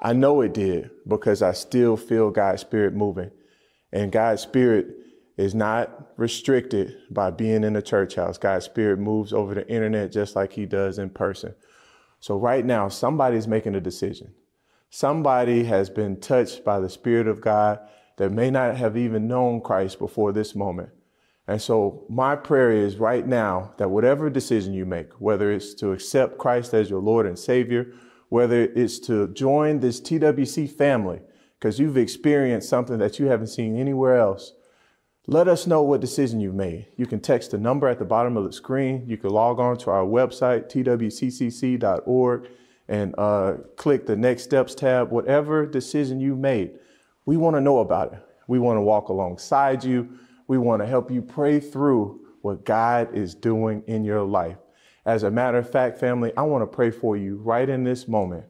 I 0.00 0.14
know 0.14 0.40
it 0.40 0.54
did 0.54 0.90
because 1.06 1.42
I 1.42 1.52
still 1.52 1.94
feel 1.94 2.30
God's 2.30 2.62
Spirit 2.62 2.94
moving. 2.94 3.30
And 3.92 4.10
God's 4.10 4.40
Spirit 4.40 4.86
is 5.36 5.54
not 5.54 6.12
restricted 6.16 6.96
by 7.10 7.32
being 7.32 7.64
in 7.64 7.76
a 7.76 7.82
church 7.82 8.14
house. 8.14 8.38
God's 8.38 8.64
Spirit 8.64 8.98
moves 8.98 9.34
over 9.34 9.52
the 9.52 9.68
internet 9.68 10.10
just 10.10 10.34
like 10.34 10.54
He 10.54 10.64
does 10.64 10.98
in 10.98 11.10
person. 11.10 11.54
So, 12.20 12.38
right 12.38 12.64
now, 12.64 12.88
somebody's 12.88 13.46
making 13.46 13.74
a 13.74 13.80
decision. 13.80 14.32
Somebody 14.88 15.64
has 15.64 15.90
been 15.90 16.18
touched 16.18 16.64
by 16.64 16.80
the 16.80 16.88
Spirit 16.88 17.28
of 17.28 17.42
God 17.42 17.78
that 18.16 18.32
may 18.32 18.50
not 18.50 18.74
have 18.74 18.96
even 18.96 19.28
known 19.28 19.60
Christ 19.60 19.98
before 19.98 20.32
this 20.32 20.54
moment. 20.54 20.88
And 21.48 21.62
so, 21.62 22.04
my 22.08 22.34
prayer 22.34 22.72
is 22.72 22.96
right 22.96 23.26
now 23.26 23.72
that 23.78 23.90
whatever 23.90 24.28
decision 24.28 24.74
you 24.74 24.84
make, 24.84 25.12
whether 25.20 25.52
it's 25.52 25.74
to 25.74 25.92
accept 25.92 26.38
Christ 26.38 26.74
as 26.74 26.90
your 26.90 27.00
Lord 27.00 27.24
and 27.24 27.38
Savior, 27.38 27.92
whether 28.28 28.62
it's 28.62 28.98
to 29.00 29.28
join 29.28 29.78
this 29.78 30.00
TWC 30.00 30.68
family 30.70 31.20
because 31.58 31.78
you've 31.78 31.96
experienced 31.96 32.68
something 32.68 32.98
that 32.98 33.18
you 33.18 33.26
haven't 33.26 33.46
seen 33.46 33.78
anywhere 33.78 34.16
else, 34.16 34.52
let 35.28 35.48
us 35.48 35.66
know 35.66 35.82
what 35.82 36.00
decision 36.00 36.40
you've 36.40 36.54
made. 36.54 36.86
You 36.96 37.06
can 37.06 37.20
text 37.20 37.50
the 37.50 37.58
number 37.58 37.88
at 37.88 37.98
the 37.98 38.04
bottom 38.04 38.36
of 38.36 38.44
the 38.44 38.52
screen. 38.52 39.04
You 39.08 39.16
can 39.16 39.30
log 39.30 39.58
on 39.58 39.76
to 39.78 39.90
our 39.90 40.04
website, 40.04 40.70
twccc.org, 40.70 42.48
and 42.88 43.14
uh, 43.18 43.54
click 43.76 44.06
the 44.06 44.16
Next 44.16 44.44
Steps 44.44 44.74
tab. 44.74 45.10
Whatever 45.10 45.66
decision 45.66 46.20
you 46.20 46.36
made, 46.36 46.78
we 47.24 47.36
want 47.36 47.56
to 47.56 47.60
know 47.60 47.78
about 47.78 48.12
it. 48.12 48.20
We 48.46 48.60
want 48.60 48.76
to 48.76 48.82
walk 48.82 49.08
alongside 49.08 49.82
you. 49.82 50.16
We 50.46 50.58
want 50.58 50.82
to 50.82 50.86
help 50.86 51.10
you 51.10 51.22
pray 51.22 51.60
through 51.60 52.20
what 52.42 52.64
God 52.64 53.14
is 53.14 53.34
doing 53.34 53.82
in 53.86 54.04
your 54.04 54.22
life. 54.22 54.58
As 55.04 55.22
a 55.22 55.30
matter 55.30 55.58
of 55.58 55.70
fact, 55.70 55.98
family, 55.98 56.32
I 56.36 56.42
want 56.42 56.62
to 56.62 56.66
pray 56.66 56.90
for 56.90 57.16
you 57.16 57.36
right 57.36 57.68
in 57.68 57.84
this 57.84 58.08
moment. 58.08 58.46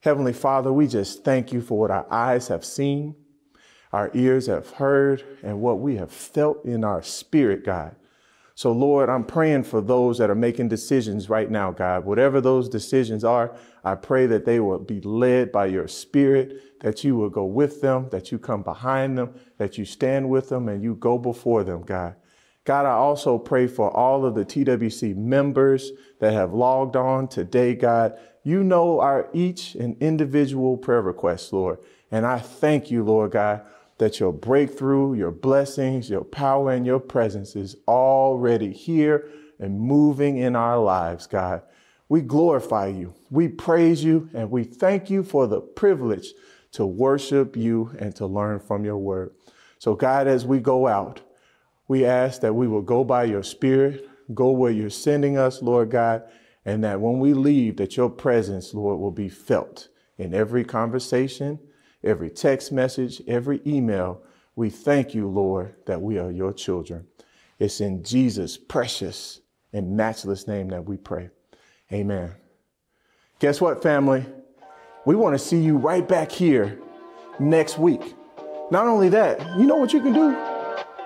Heavenly 0.00 0.32
Father, 0.32 0.72
we 0.72 0.86
just 0.86 1.24
thank 1.24 1.52
you 1.52 1.60
for 1.60 1.78
what 1.78 1.90
our 1.90 2.06
eyes 2.12 2.48
have 2.48 2.64
seen, 2.64 3.14
our 3.92 4.10
ears 4.14 4.46
have 4.46 4.70
heard, 4.70 5.24
and 5.42 5.60
what 5.60 5.80
we 5.80 5.96
have 5.96 6.12
felt 6.12 6.64
in 6.64 6.84
our 6.84 7.02
spirit, 7.02 7.64
God. 7.64 7.96
So, 8.54 8.72
Lord, 8.72 9.10
I'm 9.10 9.24
praying 9.24 9.64
for 9.64 9.80
those 9.80 10.18
that 10.18 10.30
are 10.30 10.34
making 10.34 10.68
decisions 10.68 11.28
right 11.28 11.50
now, 11.50 11.72
God. 11.72 12.04
Whatever 12.04 12.40
those 12.40 12.68
decisions 12.68 13.22
are, 13.22 13.54
I 13.84 13.96
pray 13.96 14.26
that 14.26 14.46
they 14.46 14.60
will 14.60 14.78
be 14.78 15.00
led 15.02 15.52
by 15.52 15.66
your 15.66 15.88
spirit, 15.88 16.62
that 16.80 17.04
you 17.04 17.16
will 17.16 17.30
go 17.30 17.44
with 17.44 17.80
them, 17.80 18.08
that 18.10 18.30
you 18.30 18.38
come 18.38 18.62
behind 18.62 19.16
them, 19.16 19.34
that 19.58 19.78
you 19.78 19.84
stand 19.84 20.28
with 20.28 20.48
them, 20.48 20.68
and 20.68 20.82
you 20.82 20.94
go 20.94 21.18
before 21.18 21.64
them, 21.64 21.82
God. 21.82 22.14
God, 22.64 22.84
I 22.84 22.90
also 22.90 23.38
pray 23.38 23.68
for 23.68 23.96
all 23.96 24.26
of 24.26 24.34
the 24.34 24.44
TWC 24.44 25.16
members 25.16 25.92
that 26.18 26.32
have 26.32 26.52
logged 26.52 26.96
on 26.96 27.28
today, 27.28 27.74
God. 27.74 28.18
You 28.42 28.64
know 28.64 29.00
our 29.00 29.28
each 29.32 29.76
and 29.76 29.96
individual 30.02 30.76
prayer 30.76 31.00
requests, 31.00 31.52
Lord. 31.52 31.78
And 32.10 32.26
I 32.26 32.40
thank 32.40 32.90
you, 32.90 33.04
Lord 33.04 33.32
God, 33.32 33.62
that 33.98 34.18
your 34.18 34.32
breakthrough, 34.32 35.14
your 35.14 35.30
blessings, 35.30 36.10
your 36.10 36.24
power, 36.24 36.72
and 36.72 36.84
your 36.84 36.98
presence 36.98 37.54
is 37.54 37.76
already 37.86 38.72
here 38.72 39.28
and 39.58 39.80
moving 39.80 40.36
in 40.36 40.56
our 40.56 40.78
lives, 40.78 41.26
God. 41.26 41.62
We 42.08 42.20
glorify 42.20 42.88
you, 42.88 43.14
we 43.30 43.48
praise 43.48 44.04
you, 44.04 44.28
and 44.34 44.50
we 44.50 44.64
thank 44.64 45.08
you 45.08 45.22
for 45.22 45.46
the 45.46 45.60
privilege 45.60 46.32
to 46.76 46.86
worship 46.86 47.56
you 47.56 47.94
and 47.98 48.14
to 48.16 48.26
learn 48.26 48.60
from 48.60 48.84
your 48.84 48.98
word. 48.98 49.32
So, 49.78 49.94
God, 49.94 50.26
as 50.26 50.46
we 50.46 50.60
go 50.60 50.86
out, 50.86 51.20
we 51.88 52.06
ask 52.06 52.40
that 52.40 52.54
we 52.54 52.68
will 52.68 52.82
go 52.82 53.04
by 53.04 53.24
your 53.24 53.42
spirit, 53.42 54.08
go 54.32 54.50
where 54.50 54.72
you're 54.72 54.90
sending 54.90 55.36
us, 55.36 55.60
Lord 55.60 55.90
God, 55.90 56.22
and 56.64 56.82
that 56.84 57.00
when 57.00 57.18
we 57.18 57.34
leave, 57.34 57.76
that 57.76 57.96
your 57.96 58.10
presence, 58.10 58.72
Lord, 58.72 58.98
will 58.98 59.10
be 59.10 59.28
felt 59.28 59.88
in 60.16 60.32
every 60.32 60.64
conversation 60.64 61.58
every 62.06 62.30
text 62.30 62.72
message, 62.72 63.20
every 63.26 63.60
email. 63.66 64.22
We 64.54 64.70
thank 64.70 65.14
you, 65.14 65.28
Lord, 65.28 65.74
that 65.86 66.00
we 66.00 66.18
are 66.18 66.30
your 66.30 66.52
children. 66.52 67.06
It's 67.58 67.80
in 67.80 68.02
Jesus' 68.02 68.56
precious 68.56 69.40
and 69.72 69.96
matchless 69.96 70.46
name 70.46 70.68
that 70.68 70.84
we 70.84 70.96
pray. 70.96 71.30
Amen. 71.92 72.32
Guess 73.38 73.60
what, 73.60 73.82
family? 73.82 74.24
We 75.06 75.14
want 75.14 75.34
to 75.34 75.38
see 75.38 75.60
you 75.60 75.76
right 75.76 76.06
back 76.06 76.32
here 76.32 76.80
next 77.38 77.78
week. 77.78 78.16
Not 78.72 78.88
only 78.88 79.08
that, 79.10 79.38
you 79.56 79.64
know 79.64 79.76
what 79.76 79.92
you 79.92 80.00
can 80.00 80.12
do? 80.12 80.36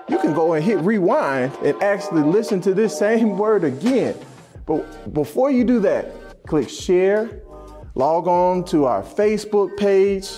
You 0.09 0.17
can 0.17 0.33
go 0.33 0.53
and 0.53 0.65
hit 0.65 0.79
rewind 0.79 1.55
and 1.63 1.79
actually 1.83 2.23
listen 2.23 2.59
to 2.61 2.73
this 2.73 2.97
same 2.97 3.37
word 3.37 3.63
again. 3.63 4.17
But 4.65 5.13
before 5.13 5.51
you 5.51 5.63
do 5.63 5.79
that, 5.81 6.47
click 6.47 6.67
share, 6.67 7.43
log 7.93 8.27
on 8.27 8.63
to 8.65 8.85
our 8.85 9.03
Facebook 9.03 9.77
page, 9.77 10.31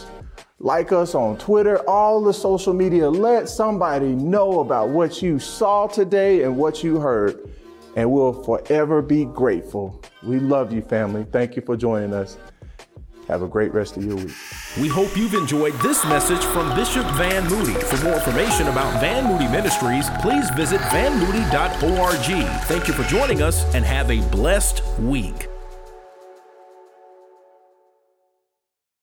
like 0.59 0.91
us 0.91 1.15
on 1.15 1.37
Twitter, 1.37 1.77
all 1.89 2.21
the 2.21 2.33
social 2.33 2.73
media. 2.73 3.09
Let 3.09 3.47
somebody 3.47 4.07
know 4.07 4.59
about 4.59 4.89
what 4.89 5.21
you 5.21 5.39
saw 5.39 5.87
today 5.87 6.43
and 6.43 6.57
what 6.57 6.83
you 6.83 6.99
heard, 6.99 7.49
and 7.95 8.11
we'll 8.11 8.43
forever 8.43 9.01
be 9.01 9.23
grateful. 9.23 10.03
We 10.21 10.39
love 10.39 10.73
you, 10.73 10.81
family. 10.81 11.25
Thank 11.31 11.55
you 11.55 11.61
for 11.61 11.77
joining 11.77 12.13
us. 12.13 12.37
Have 13.27 13.41
a 13.41 13.47
great 13.47 13.73
rest 13.73 13.97
of 13.97 14.03
your 14.03 14.17
week. 14.17 14.33
We 14.79 14.87
hope 14.87 15.15
you've 15.15 15.33
enjoyed 15.33 15.73
this 15.75 16.03
message 16.05 16.43
from 16.45 16.75
Bishop 16.75 17.05
Van 17.15 17.47
Moody. 17.47 17.73
For 17.73 18.03
more 18.03 18.15
information 18.15 18.67
about 18.67 18.99
Van 18.99 19.25
Moody 19.25 19.47
Ministries, 19.47 20.09
please 20.21 20.49
visit 20.51 20.81
vanmoody.org. 20.81 22.63
Thank 22.65 22.87
you 22.87 22.93
for 22.93 23.03
joining 23.03 23.41
us 23.41 23.63
and 23.73 23.85
have 23.85 24.11
a 24.11 24.21
blessed 24.29 24.83
week. 24.99 25.47